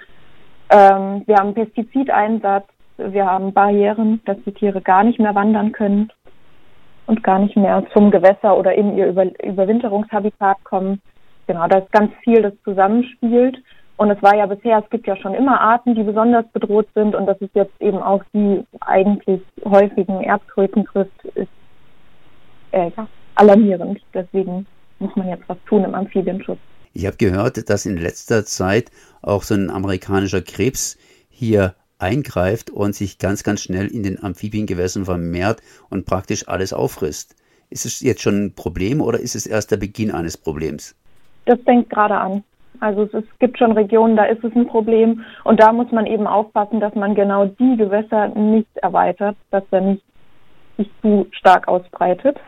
Ähm, 0.70 1.22
wir 1.26 1.36
haben 1.36 1.54
Pestizideinsatz, 1.54 2.66
wir 3.08 3.26
haben 3.26 3.52
Barrieren, 3.52 4.20
dass 4.24 4.36
die 4.44 4.52
Tiere 4.52 4.80
gar 4.80 5.04
nicht 5.04 5.18
mehr 5.18 5.34
wandern 5.34 5.72
können 5.72 6.10
und 7.06 7.22
gar 7.22 7.38
nicht 7.38 7.56
mehr 7.56 7.84
zum 7.92 8.10
Gewässer 8.10 8.56
oder 8.56 8.74
in 8.74 8.96
ihr 8.96 9.08
Über 9.08 9.24
Überwinterungshabitat 9.44 10.62
kommen. 10.64 11.00
Genau, 11.46 11.66
da 11.66 11.78
ist 11.78 11.92
ganz 11.92 12.12
viel, 12.22 12.42
das 12.42 12.52
zusammenspielt. 12.64 13.58
Und 13.96 14.10
es 14.10 14.22
war 14.22 14.34
ja 14.34 14.46
bisher, 14.46 14.78
es 14.82 14.88
gibt 14.88 15.06
ja 15.06 15.16
schon 15.16 15.34
immer 15.34 15.60
Arten, 15.60 15.94
die 15.94 16.02
besonders 16.02 16.46
bedroht 16.52 16.88
sind 16.94 17.14
und 17.14 17.26
dass 17.26 17.40
es 17.40 17.50
jetzt 17.52 17.78
eben 17.80 17.98
auch 17.98 18.22
die 18.32 18.64
eigentlich 18.80 19.42
häufigen 19.64 20.22
Erdkröten 20.22 20.86
trifft, 20.86 21.24
ist 21.34 21.50
äh, 22.72 22.90
ja, 22.96 23.06
alarmierend. 23.34 24.00
Deswegen 24.14 24.66
muss 25.00 25.14
man 25.16 25.28
jetzt 25.28 25.46
was 25.48 25.58
tun 25.66 25.84
im 25.84 25.94
Amphibienschutz. 25.94 26.58
Ich 26.94 27.06
habe 27.06 27.16
gehört, 27.18 27.68
dass 27.68 27.86
in 27.86 27.96
letzter 27.96 28.44
Zeit 28.44 28.90
auch 29.20 29.42
so 29.42 29.54
ein 29.54 29.68
amerikanischer 29.70 30.40
Krebs 30.40 30.96
hier 31.28 31.74
eingreift 32.00 32.70
und 32.70 32.94
sich 32.94 33.18
ganz, 33.18 33.42
ganz 33.42 33.62
schnell 33.62 33.86
in 33.86 34.02
den 34.02 34.22
Amphibiengewässern 34.22 35.04
vermehrt 35.04 35.60
und 35.88 36.06
praktisch 36.06 36.48
alles 36.48 36.72
auffrisst. 36.72 37.36
Ist 37.70 37.86
es 37.86 38.00
jetzt 38.00 38.22
schon 38.22 38.46
ein 38.46 38.54
Problem 38.54 39.00
oder 39.00 39.20
ist 39.20 39.36
es 39.36 39.46
erst 39.46 39.70
der 39.70 39.76
Beginn 39.76 40.10
eines 40.10 40.36
Problems? 40.36 40.96
Das 41.44 41.60
fängt 41.60 41.88
gerade 41.88 42.16
an. 42.16 42.44
Also 42.80 43.02
es, 43.02 43.14
ist, 43.14 43.38
gibt 43.38 43.58
schon 43.58 43.72
Regionen, 43.72 44.16
da 44.16 44.24
ist 44.24 44.42
es 44.42 44.54
ein 44.54 44.66
Problem. 44.66 45.24
Und 45.44 45.60
da 45.60 45.72
muss 45.72 45.90
man 45.92 46.06
eben 46.06 46.26
aufpassen, 46.26 46.80
dass 46.80 46.94
man 46.94 47.14
genau 47.14 47.44
die 47.44 47.76
Gewässer 47.76 48.28
nicht 48.28 48.74
erweitert, 48.76 49.36
dass 49.50 49.64
er 49.70 49.80
nicht 49.82 50.04
sich 50.76 50.90
zu 51.02 51.26
stark 51.32 51.68
ausbreitet. 51.68 52.38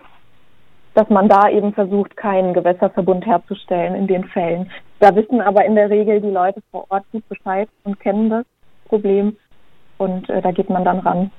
Dass 0.94 1.08
man 1.08 1.28
da 1.28 1.48
eben 1.48 1.72
versucht, 1.72 2.16
keinen 2.16 2.54
Gewässerverbund 2.54 3.26
herzustellen 3.26 3.94
in 3.94 4.06
den 4.06 4.24
Fällen. 4.24 4.70
Da 5.00 5.14
wissen 5.14 5.40
aber 5.40 5.64
in 5.64 5.74
der 5.74 5.90
Regel 5.90 6.20
die 6.20 6.30
Leute 6.30 6.62
vor 6.70 6.86
Ort 6.90 7.04
gut 7.12 7.26
Bescheid 7.28 7.68
und 7.84 7.98
kennen 8.00 8.30
das 8.30 8.44
Problem. 8.92 9.36
Und 9.96 10.28
äh, 10.28 10.42
da 10.42 10.50
geht 10.50 10.68
man 10.68 10.84
dann 10.84 10.98
ran. 10.98 11.30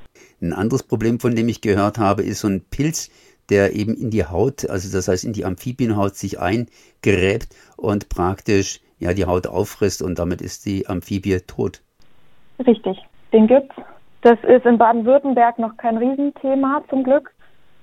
Ein 0.41 0.53
anderes 0.53 0.83
Problem, 0.83 1.19
von 1.19 1.35
dem 1.35 1.47
ich 1.49 1.61
gehört 1.61 1.99
habe, 1.99 2.23
ist 2.23 2.39
so 2.39 2.47
ein 2.47 2.63
Pilz, 2.71 3.11
der 3.49 3.73
eben 3.73 3.93
in 3.93 4.09
die 4.09 4.25
Haut, 4.25 4.67
also 4.69 4.95
das 4.95 5.07
heißt 5.07 5.25
in 5.25 5.33
die 5.33 5.45
Amphibienhaut 5.45 6.15
sich 6.15 6.39
eingräbt 6.39 7.49
und 7.77 8.09
praktisch 8.09 8.79
ja 8.99 9.13
die 9.13 9.25
Haut 9.25 9.47
auffrisst 9.47 10.01
und 10.01 10.17
damit 10.17 10.41
ist 10.41 10.65
die 10.65 10.87
Amphibie 10.87 11.39
tot. 11.45 11.81
Richtig, 12.65 12.97
den 13.33 13.47
gibt's. 13.47 13.75
Das 14.21 14.37
ist 14.43 14.65
in 14.65 14.77
Baden-Württemberg 14.77 15.59
noch 15.59 15.75
kein 15.75 15.97
Riesenthema 15.97 16.83
zum 16.89 17.03
Glück, 17.03 17.33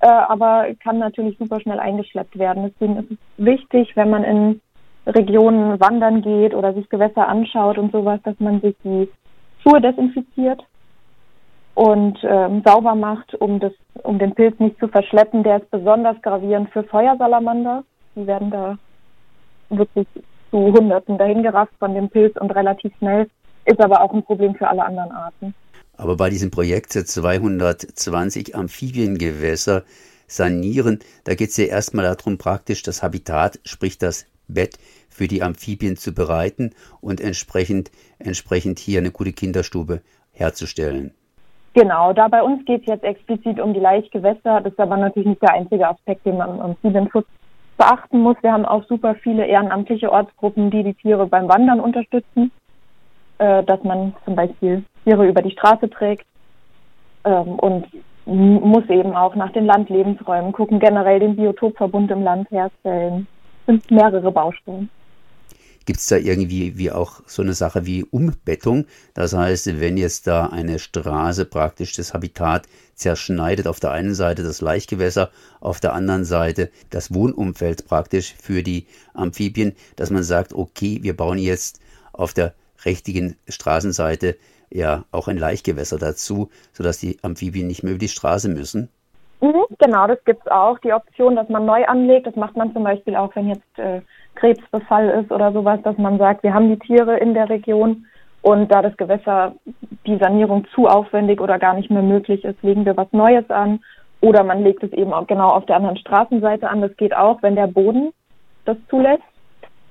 äh, 0.00 0.06
aber 0.06 0.68
kann 0.82 0.98
natürlich 0.98 1.36
super 1.38 1.60
schnell 1.60 1.78
eingeschleppt 1.78 2.38
werden. 2.38 2.72
Deswegen 2.72 2.96
ist 2.96 3.10
es 3.10 3.18
wichtig, 3.36 3.94
wenn 3.96 4.08
man 4.08 4.24
in 4.24 4.60
Regionen 5.06 5.78
wandern 5.78 6.22
geht 6.22 6.54
oder 6.54 6.72
sich 6.72 6.88
Gewässer 6.88 7.28
anschaut 7.28 7.76
und 7.76 7.92
sowas, 7.92 8.20
dass 8.24 8.40
man 8.40 8.60
sich 8.62 8.74
die 8.82 9.08
Schuhe 9.62 9.80
desinfiziert 9.80 10.62
und 11.74 12.18
ähm, 12.22 12.62
sauber 12.64 12.94
macht, 12.94 13.34
um, 13.36 13.60
das, 13.60 13.72
um 14.02 14.18
den 14.18 14.34
Pilz 14.34 14.58
nicht 14.58 14.78
zu 14.78 14.88
verschleppen. 14.88 15.42
Der 15.42 15.58
ist 15.58 15.70
besonders 15.70 16.20
gravierend 16.22 16.70
für 16.70 16.82
Feuersalamander. 16.84 17.84
Die 18.16 18.26
werden 18.26 18.50
da 18.50 18.78
wirklich 19.70 20.06
zu 20.50 20.58
Hunderten 20.58 21.16
dahingerafft 21.16 21.72
von 21.78 21.94
dem 21.94 22.08
Pilz 22.10 22.36
und 22.36 22.50
relativ 22.50 22.92
schnell, 22.98 23.28
ist 23.64 23.80
aber 23.80 24.02
auch 24.02 24.12
ein 24.12 24.24
Problem 24.24 24.54
für 24.54 24.68
alle 24.68 24.84
anderen 24.84 25.12
Arten. 25.12 25.54
Aber 25.96 26.16
bei 26.16 26.30
diesem 26.30 26.50
Projekt 26.50 26.92
220 26.92 28.56
Amphibiengewässer 28.56 29.84
sanieren, 30.26 31.00
da 31.24 31.34
geht 31.34 31.50
es 31.50 31.56
ja 31.56 31.66
erstmal 31.66 32.04
darum, 32.04 32.38
praktisch 32.38 32.82
das 32.82 33.02
Habitat, 33.02 33.60
sprich 33.64 33.98
das 33.98 34.26
Bett 34.48 34.78
für 35.10 35.28
die 35.28 35.42
Amphibien 35.42 35.96
zu 35.96 36.14
bereiten 36.14 36.70
und 37.00 37.20
entsprechend, 37.20 37.90
entsprechend 38.18 38.78
hier 38.78 39.00
eine 39.00 39.10
gute 39.10 39.32
Kinderstube 39.32 40.00
herzustellen. 40.32 41.12
Genau, 41.74 42.12
da 42.12 42.28
bei 42.28 42.42
uns 42.42 42.64
geht 42.64 42.80
es 42.82 42.86
jetzt 42.86 43.04
explizit 43.04 43.60
um 43.60 43.74
die 43.74 43.80
Laichgewässer. 43.80 44.60
Das 44.60 44.72
ist 44.72 44.80
aber 44.80 44.96
natürlich 44.96 45.28
nicht 45.28 45.42
der 45.42 45.52
einzige 45.52 45.88
Aspekt, 45.88 46.26
den 46.26 46.38
man 46.38 46.50
am 46.50 46.60
Amphibienschutz 46.60 47.26
beachten 47.76 48.20
muss. 48.20 48.36
Wir 48.42 48.52
haben 48.52 48.64
auch 48.64 48.84
super 48.86 49.14
viele 49.14 49.46
ehrenamtliche 49.46 50.10
Ortsgruppen, 50.10 50.70
die 50.70 50.82
die 50.82 50.94
Tiere 50.94 51.26
beim 51.26 51.48
Wandern 51.48 51.80
unterstützen, 51.80 52.50
äh, 53.38 53.62
dass 53.62 53.82
man 53.84 54.14
zum 54.24 54.34
Beispiel 54.34 54.84
Tiere 55.04 55.28
über 55.28 55.42
die 55.42 55.52
Straße 55.52 55.88
trägt 55.88 56.26
ähm, 57.24 57.58
und 57.58 57.86
muss 58.26 58.88
eben 58.88 59.14
auch 59.14 59.34
nach 59.34 59.52
den 59.52 59.66
Landlebensräumen 59.66 60.52
gucken, 60.52 60.78
generell 60.78 61.20
den 61.20 61.36
Biotopverbund 61.36 62.10
im 62.10 62.22
Land 62.22 62.50
herstellen. 62.50 63.26
Es 63.60 63.66
sind 63.66 63.90
mehrere 63.90 64.30
Baustellen. 64.30 64.90
Gibt 65.90 65.98
es 65.98 66.06
da 66.06 66.18
irgendwie 66.18 66.78
wie 66.78 66.92
auch 66.92 67.20
so 67.26 67.42
eine 67.42 67.52
Sache 67.52 67.84
wie 67.84 68.04
Umbettung? 68.04 68.86
Das 69.12 69.34
heißt, 69.34 69.80
wenn 69.80 69.96
jetzt 69.96 70.28
da 70.28 70.46
eine 70.46 70.78
Straße 70.78 71.46
praktisch 71.46 71.96
das 71.96 72.14
Habitat 72.14 72.68
zerschneidet, 72.94 73.66
auf 73.66 73.80
der 73.80 73.90
einen 73.90 74.14
Seite 74.14 74.44
das 74.44 74.60
Laichgewässer, 74.60 75.30
auf 75.58 75.80
der 75.80 75.92
anderen 75.92 76.24
Seite 76.24 76.70
das 76.90 77.12
Wohnumfeld 77.12 77.88
praktisch 77.88 78.36
für 78.40 78.62
die 78.62 78.86
Amphibien, 79.14 79.74
dass 79.96 80.10
man 80.10 80.22
sagt, 80.22 80.52
okay, 80.52 81.00
wir 81.02 81.16
bauen 81.16 81.38
jetzt 81.38 81.80
auf 82.12 82.34
der 82.34 82.54
richtigen 82.84 83.36
Straßenseite 83.48 84.36
ja 84.70 85.06
auch 85.10 85.26
ein 85.26 85.38
Laichgewässer 85.38 85.98
dazu, 85.98 86.50
sodass 86.72 87.00
die 87.00 87.18
Amphibien 87.22 87.66
nicht 87.66 87.82
mehr 87.82 87.94
über 87.94 87.98
die 87.98 88.06
Straße 88.06 88.48
müssen? 88.48 88.90
Mhm, 89.40 89.64
genau, 89.78 90.06
das 90.06 90.22
gibt 90.24 90.46
es 90.46 90.52
auch. 90.52 90.78
Die 90.78 90.92
Option, 90.92 91.34
dass 91.34 91.48
man 91.48 91.66
neu 91.66 91.84
anlegt, 91.86 92.28
das 92.28 92.36
macht 92.36 92.56
man 92.56 92.72
zum 92.72 92.84
Beispiel 92.84 93.16
auch, 93.16 93.34
wenn 93.34 93.48
jetzt 93.48 93.78
äh, 93.78 94.02
Krebsbefall 94.34 95.08
ist 95.10 95.30
oder 95.32 95.52
sowas, 95.52 95.80
dass 95.82 95.98
man 95.98 96.18
sagt, 96.18 96.42
wir 96.42 96.54
haben 96.54 96.68
die 96.68 96.78
Tiere 96.78 97.18
in 97.18 97.34
der 97.34 97.48
Region 97.48 98.06
und 98.42 98.72
da 98.72 98.80
das 98.82 98.96
Gewässer 98.96 99.54
die 100.06 100.16
Sanierung 100.16 100.66
zu 100.74 100.86
aufwendig 100.86 101.40
oder 101.40 101.58
gar 101.58 101.74
nicht 101.74 101.90
mehr 101.90 102.02
möglich 102.02 102.44
ist, 102.44 102.62
legen 102.62 102.86
wir 102.86 102.96
was 102.96 103.12
Neues 103.12 103.48
an 103.50 103.80
oder 104.20 104.44
man 104.44 104.62
legt 104.62 104.82
es 104.82 104.92
eben 104.92 105.12
auch 105.12 105.26
genau 105.26 105.48
auf 105.48 105.66
der 105.66 105.76
anderen 105.76 105.96
Straßenseite 105.96 106.68
an. 106.68 106.80
Das 106.80 106.96
geht 106.96 107.14
auch, 107.14 107.42
wenn 107.42 107.54
der 107.54 107.66
Boden 107.66 108.12
das 108.64 108.76
zulässt. 108.88 109.22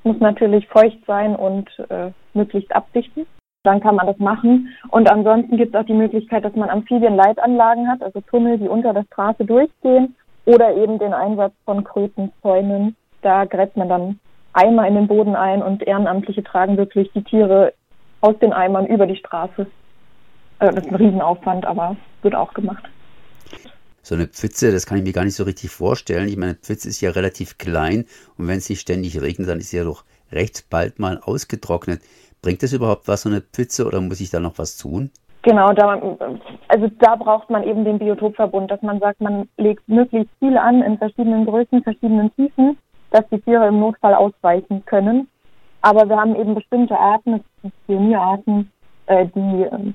Muss 0.03 0.19
natürlich 0.19 0.67
feucht 0.67 0.99
sein 1.05 1.35
und 1.35 1.67
äh, 1.89 2.11
möglichst 2.33 2.73
abdichten. 2.75 3.25
Dann 3.63 3.81
kann 3.81 3.95
man 3.95 4.07
das 4.07 4.17
machen. 4.19 4.69
Und 4.89 5.11
ansonsten 5.11 5.57
gibt 5.57 5.75
es 5.75 5.81
auch 5.81 5.85
die 5.85 5.93
Möglichkeit, 5.93 6.45
dass 6.45 6.55
man 6.55 6.69
Amphibienleitanlagen 6.69 7.89
hat, 7.89 8.01
also 8.01 8.21
Tunnel, 8.21 8.57
die 8.57 8.69
unter 8.69 8.93
der 8.93 9.03
Straße 9.11 9.45
durchgehen 9.45 10.15
Oder 10.45 10.75
eben 10.75 10.97
den 10.99 11.13
Einsatz 11.13 11.53
von 11.65 11.83
Krötenzäunen. 11.83 12.95
Da 13.21 13.45
gräbt 13.45 13.75
man 13.75 13.89
dann 13.89 14.19
Eimer 14.53 14.87
in 14.87 14.95
den 14.95 15.07
Boden 15.07 15.35
ein 15.35 15.61
und 15.61 15.83
Ehrenamtliche 15.83 16.43
tragen 16.43 16.77
wirklich 16.77 17.11
die 17.13 17.23
Tiere 17.23 17.73
aus 18.21 18.37
den 18.39 18.53
Eimern 18.53 18.87
über 18.87 19.05
die 19.05 19.15
Straße. 19.15 19.67
Äh, 20.59 20.71
das 20.71 20.85
ist 20.85 20.89
ein 20.89 20.95
Riesenaufwand, 20.95 21.65
aber 21.65 21.95
wird 22.21 22.35
auch 22.35 22.53
gemacht. 22.53 22.83
So 24.01 24.15
eine 24.15 24.27
Pfütze, 24.27 24.71
das 24.71 24.85
kann 24.85 24.97
ich 24.97 25.03
mir 25.03 25.13
gar 25.13 25.23
nicht 25.25 25.35
so 25.35 25.43
richtig 25.43 25.69
vorstellen. 25.69 26.27
Ich 26.27 26.37
meine, 26.37 26.53
eine 26.53 26.59
Pfütze 26.59 26.89
ist 26.89 27.01
ja 27.01 27.11
relativ 27.11 27.57
klein 27.57 28.05
und 28.37 28.47
wenn 28.47 28.57
es 28.57 28.69
nicht 28.69 28.81
ständig 28.81 29.21
regnet, 29.21 29.47
dann 29.47 29.59
ist 29.59 29.69
sie 29.69 29.77
ja 29.77 29.83
doch 29.83 30.03
recht 30.31 30.67
bald 30.69 30.99
mal 30.99 31.19
ausgetrocknet. 31.23 32.01
Bringt 32.41 32.63
das 32.63 32.73
überhaupt 32.73 33.07
was, 33.07 33.23
so 33.23 33.29
eine 33.29 33.41
Pfütze, 33.41 33.85
oder 33.85 34.01
muss 34.01 34.21
ich 34.21 34.29
da 34.29 34.39
noch 34.39 34.57
was 34.57 34.77
tun? 34.77 35.11
Genau, 35.41 35.71
da, 35.73 36.17
also 36.67 36.89
da 36.99 37.15
braucht 37.15 37.49
man 37.49 37.63
eben 37.63 37.85
den 37.85 37.99
Biotopverbund, 37.99 38.69
dass 38.71 38.81
man 38.81 38.99
sagt, 38.99 39.21
man 39.21 39.47
legt 39.57 39.87
möglichst 39.87 40.33
viel 40.39 40.57
an 40.57 40.81
in 40.81 40.97
verschiedenen 40.97 41.45
Größen, 41.45 41.83
verschiedenen 41.83 42.33
Tiefen, 42.35 42.77
dass 43.11 43.27
die 43.29 43.39
Tiere 43.41 43.67
im 43.67 43.79
Notfall 43.79 44.13
ausweichen 44.13 44.83
können. 44.85 45.27
Aber 45.81 46.07
wir 46.09 46.17
haben 46.17 46.35
eben 46.35 46.55
bestimmte 46.55 46.97
Arten, 46.97 47.31
das 47.33 47.41
sind 47.61 47.73
Pionierarten, 47.87 48.71
äh, 49.07 49.25
die 49.27 49.63
äh, 49.63 49.93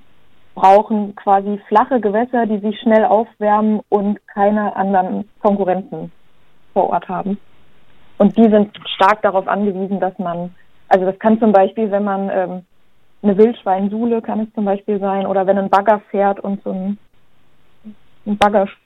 brauchen 0.55 1.14
quasi 1.16 1.61
flache 1.68 2.00
Gewässer, 2.00 2.46
die 2.46 2.59
sich 2.59 2.79
schnell 2.81 3.05
aufwärmen 3.05 3.81
und 3.88 4.27
keine 4.29 4.74
anderen 4.77 5.29
Konkurrenten 5.40 6.12
vor 6.72 6.90
Ort 6.90 7.09
haben. 7.09 7.38
Und 8.18 8.37
die 8.37 8.48
sind 8.48 8.70
stark 8.94 9.22
darauf 9.22 9.48
angewiesen, 9.48 10.00
dass 10.00 10.16
man, 10.18 10.55
also 10.88 11.05
das 11.05 11.18
kann 11.18 11.40
zum 11.40 11.53
Beispiel, 11.53 11.90
wenn 11.90 12.05
man 12.05 12.31
ähm, 12.31 12.62
eine 13.22 13.37
Wildschweinsule 13.37 14.22
kann 14.22 14.40
es 14.40 14.53
zum 14.55 14.64
Beispiel 14.64 15.00
sein, 15.00 15.27
oder 15.27 15.46
wenn 15.46 15.59
ein 15.59 15.70
Bagger 15.70 16.00
fährt 16.11 16.40
und 16.40 16.62
so 16.62 16.70
ein, 16.70 16.98
ein 18.27 18.38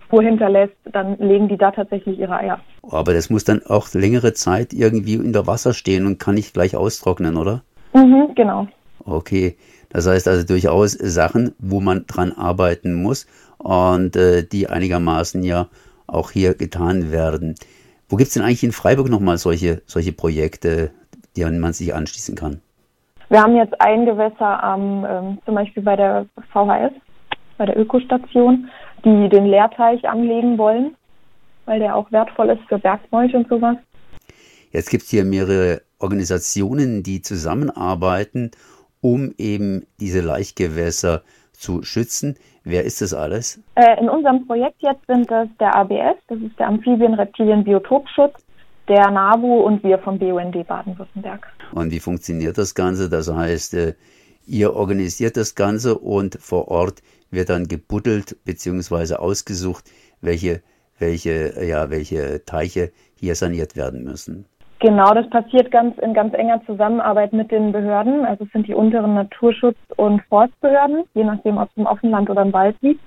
Baggerspur 0.08 0.22
hinterlässt, 0.22 0.74
dann 0.92 1.16
legen 1.18 1.48
die 1.48 1.56
da 1.56 1.70
tatsächlich 1.70 2.18
ihre 2.18 2.36
Eier. 2.36 2.60
Aber 2.82 3.12
das 3.12 3.30
muss 3.30 3.44
dann 3.44 3.62
auch 3.66 3.92
längere 3.92 4.32
Zeit 4.32 4.72
irgendwie 4.72 5.14
in 5.14 5.32
der 5.32 5.46
Wasser 5.46 5.74
stehen 5.74 6.06
und 6.06 6.18
kann 6.18 6.34
nicht 6.34 6.54
gleich 6.54 6.76
austrocknen, 6.76 7.36
oder? 7.36 7.62
Mhm, 7.94 8.34
genau. 8.34 8.66
Okay, 9.04 9.56
das 9.90 10.06
heißt 10.06 10.28
also 10.28 10.46
durchaus 10.46 10.92
Sachen, 10.92 11.54
wo 11.58 11.80
man 11.80 12.04
dran 12.06 12.32
arbeiten 12.32 12.94
muss 12.94 13.26
und 13.58 14.16
äh, 14.16 14.44
die 14.44 14.68
einigermaßen 14.68 15.42
ja 15.42 15.68
auch 16.06 16.30
hier 16.30 16.54
getan 16.54 17.10
werden. 17.12 17.54
Wo 18.08 18.16
gibt 18.16 18.28
es 18.28 18.34
denn 18.34 18.42
eigentlich 18.42 18.64
in 18.64 18.72
Freiburg 18.72 19.08
nochmal 19.08 19.38
solche, 19.38 19.82
solche 19.86 20.12
Projekte, 20.12 20.90
die 21.36 21.44
man 21.44 21.72
sich 21.72 21.94
anschließen 21.94 22.34
kann? 22.34 22.60
Wir 23.28 23.42
haben 23.42 23.56
jetzt 23.56 23.78
ein 23.80 24.06
Gewässer 24.06 24.62
am, 24.62 25.06
ähm, 25.08 25.38
zum 25.44 25.54
Beispiel 25.54 25.82
bei 25.82 25.96
der 25.96 26.24
VHS, 26.50 26.92
bei 27.58 27.66
der 27.66 27.78
Ökostation, 27.78 28.70
die 29.04 29.28
den 29.28 29.46
Leerteich 29.46 30.08
anlegen 30.08 30.58
wollen, 30.58 30.94
weil 31.64 31.80
der 31.80 31.96
auch 31.96 32.10
wertvoll 32.12 32.50
ist 32.50 32.62
für 32.68 32.78
Bergmolch 32.78 33.34
und 33.34 33.48
sowas. 33.48 33.76
Jetzt 34.72 34.90
gibt 34.90 35.04
es 35.04 35.10
hier 35.10 35.24
mehrere 35.24 35.82
Organisationen, 35.98 37.02
die 37.02 37.22
zusammenarbeiten, 37.22 38.50
um 39.00 39.32
eben 39.38 39.86
diese 40.00 40.20
Laichgewässer 40.20 41.22
zu 41.52 41.82
schützen. 41.82 42.36
Wer 42.64 42.84
ist 42.84 43.00
das 43.00 43.14
alles? 43.14 43.60
Äh, 43.74 43.98
in 44.00 44.08
unserem 44.08 44.46
Projekt 44.46 44.76
jetzt 44.80 45.06
sind 45.06 45.30
das 45.30 45.48
der 45.58 45.74
ABS, 45.74 46.16
das 46.28 46.38
ist 46.38 46.58
der 46.58 46.68
Amphibien-Reptilien-Biotopschutz, 46.68 48.34
der 48.88 49.10
NABU 49.10 49.60
und 49.60 49.82
wir 49.82 49.98
vom 49.98 50.18
BUND 50.18 50.66
Baden-Württemberg. 50.66 51.46
Und 51.72 51.90
wie 51.90 52.00
funktioniert 52.00 52.58
das 52.58 52.74
Ganze? 52.74 53.08
Das 53.08 53.32
heißt, 53.32 53.74
äh, 53.74 53.94
ihr 54.46 54.74
organisiert 54.74 55.36
das 55.36 55.54
Ganze 55.54 55.98
und 55.98 56.38
vor 56.40 56.68
Ort 56.68 57.02
wird 57.30 57.50
dann 57.50 57.68
gebuddelt 57.68 58.36
bzw. 58.44 59.16
ausgesucht, 59.16 59.84
welche, 60.20 60.62
welche, 60.98 61.64
ja, 61.64 61.90
welche 61.90 62.44
Teiche 62.44 62.90
hier 63.16 63.34
saniert 63.34 63.76
werden 63.76 64.04
müssen. 64.04 64.46
Genau, 64.80 65.12
das 65.12 65.28
passiert 65.28 65.72
ganz 65.72 65.98
in 65.98 66.14
ganz 66.14 66.34
enger 66.34 66.62
Zusammenarbeit 66.64 67.32
mit 67.32 67.50
den 67.50 67.72
Behörden. 67.72 68.24
Also 68.24 68.44
es 68.44 68.52
sind 68.52 68.68
die 68.68 68.74
unteren 68.74 69.14
Naturschutz- 69.14 69.76
und 69.96 70.22
Forstbehörden, 70.28 71.02
je 71.14 71.24
nachdem, 71.24 71.58
ob 71.58 71.68
es 71.68 71.76
im 71.76 71.86
Offenland 71.86 72.30
oder 72.30 72.42
im 72.42 72.52
Wald 72.52 72.76
liegt, 72.80 73.00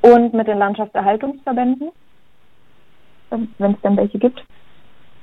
und 0.00 0.32
mit 0.32 0.46
den 0.46 0.58
Landschaftserhaltungsverbänden, 0.58 1.90
wenn 3.30 3.72
es 3.72 3.80
denn 3.82 3.96
welche 3.96 4.18
gibt. 4.18 4.44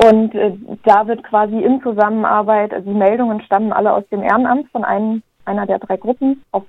Und 0.04 0.36
äh, 0.36 0.52
da 0.84 1.08
wird 1.08 1.24
quasi 1.24 1.58
in 1.62 1.82
Zusammenarbeit, 1.82 2.74
also 2.74 2.92
die 2.92 2.98
Meldungen 2.98 3.42
stammen 3.42 3.72
alle 3.72 3.94
aus 3.94 4.04
dem 4.12 4.22
Ehrenamt 4.22 4.70
von 4.72 4.84
einem, 4.84 5.24
einer 5.46 5.66
der 5.66 5.80
drei 5.80 5.96
Gruppen. 5.96 6.44
Oft 6.52 6.68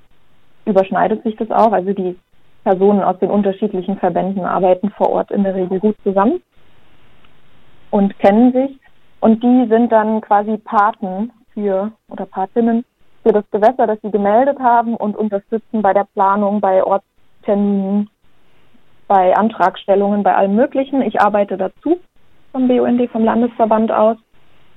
überschneidet 0.66 1.22
sich 1.22 1.36
das 1.36 1.50
auch. 1.50 1.72
Also 1.72 1.92
die 1.92 2.16
Personen 2.64 3.02
aus 3.02 3.18
den 3.20 3.30
unterschiedlichen 3.30 3.96
Verbänden 3.96 4.44
arbeiten 4.44 4.90
vor 4.90 5.10
Ort 5.10 5.30
in 5.30 5.44
der 5.44 5.54
Regel 5.54 5.80
gut 5.80 5.96
zusammen 6.02 6.42
und 7.90 8.18
kennen 8.18 8.52
sich. 8.52 8.78
Und 9.20 9.42
die 9.42 9.66
sind 9.68 9.90
dann 9.92 10.20
quasi 10.20 10.58
Paten 10.58 11.32
für 11.54 11.92
oder 12.08 12.26
Patinnen 12.26 12.84
für 13.22 13.32
das 13.32 13.44
Gewässer, 13.50 13.86
das 13.86 13.98
sie 14.02 14.10
gemeldet 14.10 14.58
haben 14.60 14.94
und 14.94 15.16
unterstützen 15.16 15.82
bei 15.82 15.92
der 15.92 16.06
Planung, 16.14 16.60
bei 16.60 16.84
Ortsterminen, 16.84 18.10
bei 19.08 19.36
Antragstellungen, 19.36 20.22
bei 20.22 20.34
allem 20.34 20.54
Möglichen. 20.54 21.02
Ich 21.02 21.20
arbeite 21.20 21.56
dazu 21.56 21.98
vom 22.52 22.68
BUND, 22.68 23.10
vom 23.10 23.24
Landesverband 23.24 23.90
aus. 23.92 24.16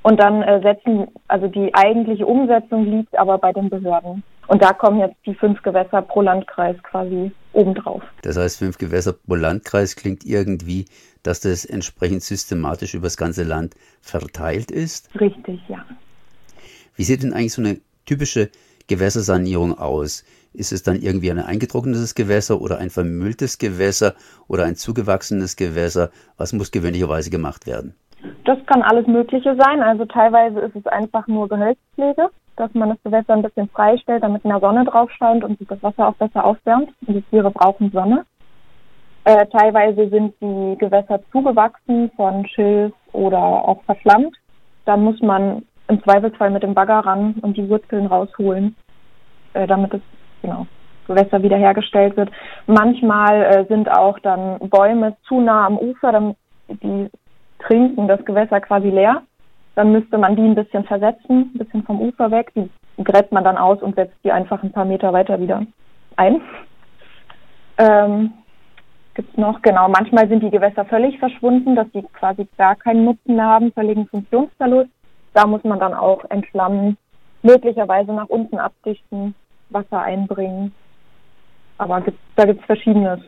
Und 0.02 0.19
dann 0.19 0.41
äh, 0.43 0.62
setzen, 0.62 1.08
also 1.28 1.47
die 1.47 1.73
eigentliche 1.73 2.25
Umsetzung 2.25 2.86
liegt 2.86 3.17
aber 3.17 3.38
bei 3.38 3.52
den 3.52 3.69
Behörden. 3.69 4.23
Und 4.49 4.63
da 4.63 4.73
kommen 4.73 4.99
jetzt 4.99 5.15
die 5.27 5.35
fünf 5.35 5.62
Gewässer 5.62 6.01
pro 6.01 6.21
Landkreis 6.21 6.75
quasi 6.81 7.31
obendrauf. 7.53 8.01
Das 8.23 8.35
heißt, 8.35 8.57
fünf 8.57 8.79
Gewässer 8.79 9.13
pro 9.13 9.35
Landkreis 9.35 9.95
klingt 9.95 10.25
irgendwie, 10.25 10.85
dass 11.21 11.39
das 11.39 11.65
entsprechend 11.65 12.23
systematisch 12.23 12.95
über 12.95 13.05
das 13.05 13.15
ganze 13.15 13.43
Land 13.43 13.75
verteilt 14.01 14.71
ist? 14.71 15.09
Richtig, 15.19 15.62
ja. 15.67 15.85
Wie 16.95 17.03
sieht 17.03 17.21
denn 17.21 17.33
eigentlich 17.33 17.53
so 17.53 17.62
eine 17.62 17.79
typische 18.07 18.49
Gewässersanierung 18.88 19.77
aus? 19.77 20.25
Ist 20.51 20.71
es 20.71 20.81
dann 20.81 20.95
irgendwie 20.95 21.29
ein 21.29 21.38
eingetrocknetes 21.38 22.15
Gewässer 22.15 22.59
oder 22.59 22.79
ein 22.79 22.89
vermülltes 22.89 23.59
Gewässer 23.59 24.15
oder 24.47 24.63
ein 24.63 24.75
zugewachsenes 24.75 25.57
Gewässer? 25.57 26.09
Was 26.38 26.53
muss 26.53 26.71
gewöhnlicherweise 26.71 27.29
gemacht 27.29 27.67
werden? 27.67 27.93
Das 28.45 28.57
kann 28.65 28.81
alles 28.81 29.05
Mögliche 29.05 29.55
sein. 29.59 29.83
Also 29.83 30.05
teilweise 30.05 30.59
ist 30.62 30.75
es 30.75 30.88
einfach 30.88 31.27
nur 31.27 31.47
Gehölzpflege, 31.47 32.29
dass 32.60 32.74
man 32.74 32.89
das 32.89 33.04
Gewässer 33.04 33.34
ein 33.34 33.41
bisschen 33.41 33.69
freistellt, 33.69 34.24
damit 34.24 34.43
mehr 34.43 34.60
Sonne 34.60 34.84
drauf 34.86 35.10
scheint 35.12 35.43
und 35.43 35.58
sich 35.58 35.67
das 35.67 35.82
Wasser 35.82 36.08
auch 36.08 36.15
besser 36.15 36.43
aufwärmt. 36.43 36.89
Die 37.02 37.22
Tiere 37.22 37.52
brauchen 37.52 37.91
Sonne. 37.91 38.26
Äh, 39.24 39.45
teilweise 39.48 40.10
sind 40.10 40.34
die 40.41 40.78
Gewässer 40.78 41.22
zugewachsen 41.32 42.12
von 42.15 42.45
Schilf 42.48 42.93
oder 43.13 43.39
auch 43.39 43.82
verschlammt. 43.84 44.36
Da 44.86 44.98
muss 44.98 45.22
man 45.22 45.63
im 45.88 46.04
Zweifelsfall 46.04 46.52
mit 46.52 46.63
dem 46.63 46.74
Bagger 46.74 47.00
ran 47.00 47.36
und 47.41 47.58
die 47.58 47.69
Wurzeln 47.69 48.08
rausholen, 48.08 48.76
äh, 49.54 49.65
damit 49.65 49.93
das 49.93 50.02
genau, 50.41 50.67
Gewässer 51.08 51.41
wiederhergestellt 51.41 52.17
wird. 52.17 52.30
Manchmal 52.67 53.43
äh, 53.43 53.65
sind 53.67 53.89
auch 53.89 54.19
dann 54.19 54.60
Bäume 54.69 55.15
zu 55.28 55.41
nah 55.41 55.65
am 55.65 55.78
Ufer, 55.78 56.12
dann 56.12 56.36
die 56.67 57.10
trinken 57.60 58.08
das 58.08 58.24
Gewässer 58.26 58.62
quasi 58.62 58.89
leer. 58.89 59.24
Dann 59.80 59.94
müsste 59.94 60.18
man 60.18 60.36
die 60.36 60.42
ein 60.42 60.56
bisschen 60.56 60.84
versetzen, 60.84 61.54
ein 61.56 61.58
bisschen 61.58 61.84
vom 61.84 62.02
Ufer 62.02 62.32
weg. 62.32 62.52
Die 62.54 62.70
gräbt 63.02 63.32
man 63.32 63.46
dann 63.46 63.56
aus 63.58 63.82
und 63.82 63.96
setzt 63.96 64.18
die 64.26 64.32
einfach 64.34 64.62
ein 64.62 64.74
paar 64.74 64.84
Meter 64.84 65.13
weiter 65.13 65.39
wieder 65.39 65.65
ein. 66.18 66.42
Ähm, 67.78 68.34
gibt's 69.13 69.38
noch, 69.38 69.62
genau, 69.62 69.88
manchmal 69.88 70.28
sind 70.28 70.44
die 70.44 70.50
Gewässer 70.50 70.84
völlig 70.84 71.18
verschwunden, 71.18 71.78
dass 71.78 71.88
sie 71.94 72.02
quasi 72.12 72.46
gar 72.58 72.76
keinen 72.76 73.06
Nutzen 73.06 73.38
mehr 73.38 73.46
haben, 73.46 73.72
völligen 73.72 74.06
Funktionsverlust. 74.08 74.89
Da 75.34 75.48
muss 75.48 75.63
man 75.63 75.80
dann 75.80 75.94
auch 75.94 76.26
entschlammen, 76.30 76.98
möglicherweise 77.42 78.12
nach 78.12 78.28
unten 78.28 78.60
abdichten, 78.60 79.34
Wasser 79.70 80.02
einbringen. 80.02 80.74
Aber 81.78 82.02
gibt, 82.02 82.20
da 82.36 82.44
gibt 82.44 82.60
es 82.60 82.65
verschiedenes, 82.65 83.22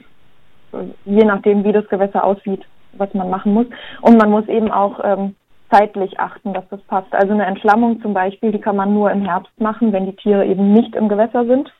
je 1.05 1.23
nachdem, 1.23 1.63
wie 1.63 1.71
das 1.71 1.87
Gewässer 1.87 2.25
aussieht, 2.25 2.65
was 2.97 3.13
man 3.13 3.29
machen 3.29 3.53
muss. 3.53 3.67
Und 4.01 4.17
man 4.17 4.29
muss 4.29 4.49
eben 4.49 4.69
auch 4.69 4.99
ähm, 5.01 5.33
zeitlich 5.71 6.19
achten, 6.19 6.53
dass 6.53 6.67
das 6.69 6.81
passt. 6.83 7.13
Also 7.13 7.33
eine 7.33 7.45
Entschlammung 7.45 8.01
zum 8.01 8.13
Beispiel, 8.13 8.51
die 8.51 8.59
kann 8.59 8.75
man 8.75 8.93
nur 8.93 9.11
im 9.11 9.23
Herbst 9.23 9.59
machen, 9.59 9.93
wenn 9.93 10.05
die 10.05 10.15
Tiere 10.15 10.45
eben 10.45 10.73
nicht 10.73 10.95
im 10.95 11.09
Gewässer 11.09 11.45
sind. 11.45 11.71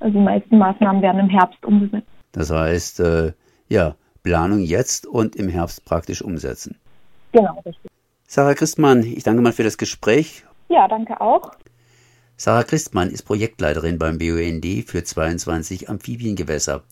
Also 0.00 0.18
die 0.18 0.24
meisten 0.24 0.58
Maßnahmen 0.58 1.02
werden 1.02 1.20
im 1.20 1.28
Herbst 1.28 1.64
umgesetzt. 1.64 2.08
Das 2.32 2.50
heißt, 2.50 3.00
äh, 3.00 3.32
ja, 3.68 3.94
Planung 4.22 4.60
jetzt 4.60 5.06
und 5.06 5.36
im 5.36 5.48
Herbst 5.48 5.84
praktisch 5.84 6.22
umsetzen. 6.22 6.76
Genau, 7.32 7.54
richtig. 7.64 7.90
Sarah 8.26 8.54
Christmann, 8.54 9.02
ich 9.02 9.24
danke 9.24 9.42
mal 9.42 9.52
für 9.52 9.64
das 9.64 9.76
Gespräch. 9.76 10.44
Ja, 10.68 10.88
danke 10.88 11.20
auch. 11.20 11.52
Sarah 12.36 12.62
Christmann 12.62 13.10
ist 13.10 13.22
Projektleiterin 13.22 13.98
beim 13.98 14.18
BUND 14.18 14.64
für 14.86 15.04
22 15.04 15.90
Amphibiengewässer. 15.90 16.82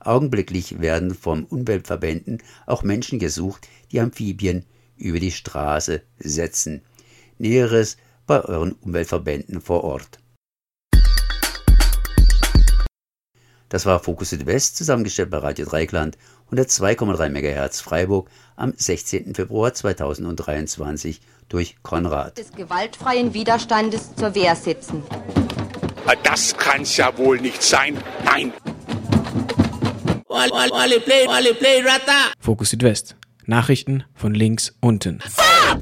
Augenblicklich 0.00 0.80
werden 0.80 1.14
vom 1.14 1.44
Umweltverbänden 1.44 2.42
auch 2.66 2.82
Menschen 2.82 3.18
gesucht, 3.18 3.68
die 3.90 4.00
Amphibien 4.00 4.64
über 4.98 5.20
die 5.20 5.32
Straße 5.32 6.02
setzen. 6.18 6.82
Näheres 7.38 7.96
bei 8.26 8.44
euren 8.44 8.72
Umweltverbänden 8.72 9.60
vor 9.60 9.84
Ort. 9.84 10.18
Das 13.68 13.84
war 13.84 14.00
Fokus 14.00 14.30
Südwest, 14.30 14.76
zusammengestellt 14.76 15.30
bei 15.30 15.38
Radio 15.38 15.66
Dreikland 15.66 16.16
102,3 16.50 17.28
MHz 17.28 17.80
Freiburg 17.80 18.30
am 18.56 18.72
16. 18.74 19.34
Februar 19.34 19.74
2023 19.74 21.20
durch 21.50 21.76
Konrad. 21.82 22.38
Des 22.38 22.52
gewaltfreien 22.52 23.34
Widerstandes 23.34 24.14
zur 24.14 24.34
Wehr 24.34 24.56
setzen. 24.56 25.02
Das 26.24 26.56
kann's 26.56 26.96
ja 26.96 27.16
wohl 27.18 27.38
nicht 27.40 27.62
sein. 27.62 27.98
Nein. 28.24 28.52
Fokus 32.40 32.70
Südwest. 32.70 33.17
Nachrichten 33.48 34.04
von 34.14 34.34
links 34.34 34.76
unten. 34.80 35.20